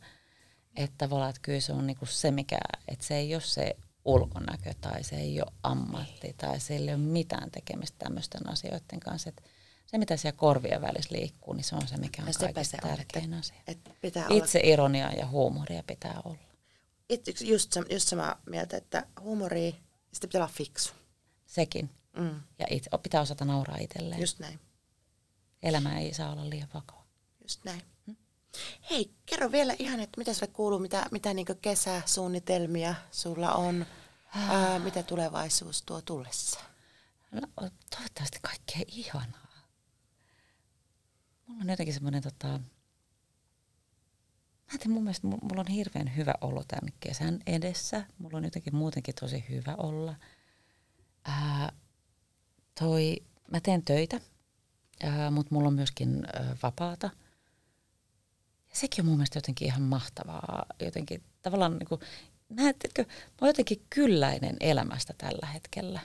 [0.77, 2.59] että tavallaan että kyllä se on niin kuin se, mikä,
[2.89, 6.97] että se ei ole se ulkonäkö tai se ei ole ammatti tai se ei ole
[6.97, 9.29] mitään tekemistä tämmöisten asioiden kanssa.
[9.29, 9.43] Että
[9.87, 12.97] se, mitä siellä korvien välissä liikkuu, niin se on se, mikä on kaikista se on,
[12.97, 13.57] tärkein että- asia.
[13.67, 16.39] että pitää olla Itse ironia ja huumoria pitää olla.
[17.09, 19.75] Itse, just, just samaa mieltä, että huumori,
[20.13, 20.93] sitä pitää olla fiksu.
[21.47, 21.91] Sekin.
[22.19, 24.21] Mm, Ja itse, pitää osata nauraa itselleen.
[24.21, 24.61] just näin,
[25.63, 27.05] Elämä ei saa olla liian vakava.
[27.43, 27.83] just näin.
[28.91, 33.87] Hei, kerro vielä ihan, että mitä sulle kuuluu, mitä, mitä niin kesäsuunnitelmia sulla on,
[34.35, 36.61] ää, mitä tulevaisuus tuo tullessa?
[37.33, 37.41] No,
[37.97, 39.49] toivottavasti kaikkea ihanaa.
[41.47, 42.61] Mulla on jotenkin semmoinen tota...
[44.73, 48.05] Mä tiedä, mun mielestä mu- mulla on hirveän hyvä olo tämän kesän edessä.
[48.19, 50.15] Mulla on jotenkin muutenkin tosi hyvä olla.
[51.25, 51.73] Ää,
[52.79, 53.17] toi,
[53.51, 54.21] mä teen töitä
[55.31, 57.11] mutta mulla on myöskin ää, vapaata.
[58.71, 60.67] Ja sekin on mun mielestä jotenkin ihan mahtavaa.
[60.81, 62.01] Jotenkin tavallaan niin kuin,
[62.49, 66.01] näettekö, mä oon jotenkin kylläinen elämästä tällä hetkellä.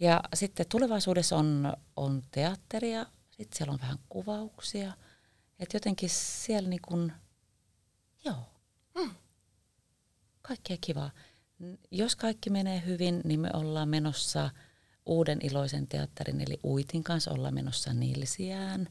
[0.00, 4.92] Ja sitten tulevaisuudessa on, on teatteria, sitten siellä on vähän kuvauksia.
[5.58, 7.12] Että jotenkin siellä niin kuin,
[8.24, 8.48] joo,
[8.94, 9.10] mm.
[10.42, 11.10] kaikkea kivaa.
[11.90, 14.50] Jos kaikki menee hyvin, niin me ollaan menossa
[15.06, 18.88] uuden iloisen teatterin, eli Uitin kanssa ollaan menossa Nilsiään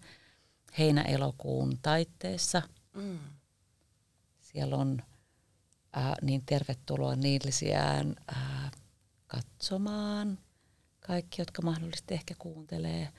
[0.78, 2.62] heinä-elokuun taitteessa.
[2.94, 3.20] Mm.
[4.40, 5.02] Siellä on
[5.98, 8.72] äh, niin tervetuloa Nilsiään äh,
[9.28, 10.40] katsomaan
[11.00, 13.14] kaikki, jotka mahdollisesti ehkä kuuntelee.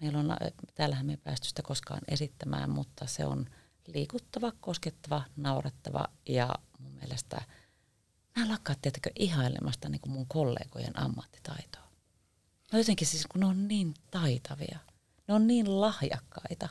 [0.00, 0.36] Meillä on,
[0.74, 3.46] täällähän me ei päästy sitä koskaan esittämään, mutta se on
[3.94, 7.42] liikuttava, koskettava, naurettava ja mun mielestä
[8.36, 11.82] mä en lakkaa tietenkin ihailemasta niin kuin mun kollegojen ammattitaitoa.
[12.72, 14.78] No jotenkin siis, kun ne on niin taitavia,
[15.28, 16.68] ne on niin lahjakkaita.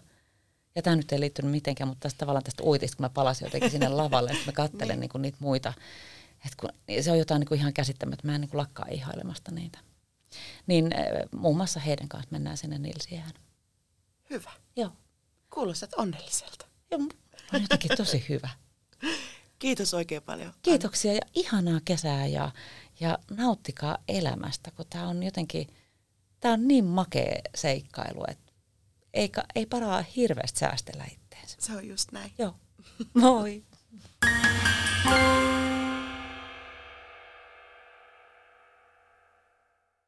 [0.76, 3.72] Ja tämä nyt ei liittynyt mitenkään, mutta tästä tavallaan tästä uitista, kun mä palasin jotenkin
[3.72, 5.00] sinne lavalle, että mä katselen niin.
[5.00, 5.74] niin kuin niitä muita.
[6.46, 8.86] Et kun, niin se on jotain niin kuin ihan käsittämättä, mä en niin kuin lakkaa
[8.92, 9.80] ihailemasta niitä.
[10.68, 13.34] Niin äh, muun muassa heidän kanssa mennään sinne Nilsiään.
[14.30, 14.52] Hyvä.
[14.76, 14.92] Joo.
[15.54, 16.66] Kuulostat onnelliselta.
[16.92, 17.02] Joo,
[17.54, 18.50] on jotenkin tosi hyvä.
[19.60, 20.54] Kiitos oikein paljon.
[20.62, 22.52] Kiitoksia ja ihanaa kesää ja,
[23.00, 25.68] ja nauttikaa elämästä, kun tämä on jotenkin,
[26.40, 28.52] tämä on niin makea seikkailu, että
[29.14, 31.58] ei, ei paraa hirveästi säästellä itteensä.
[31.60, 32.32] Se on just näin.
[32.38, 32.56] Joo.
[33.14, 33.64] Moi.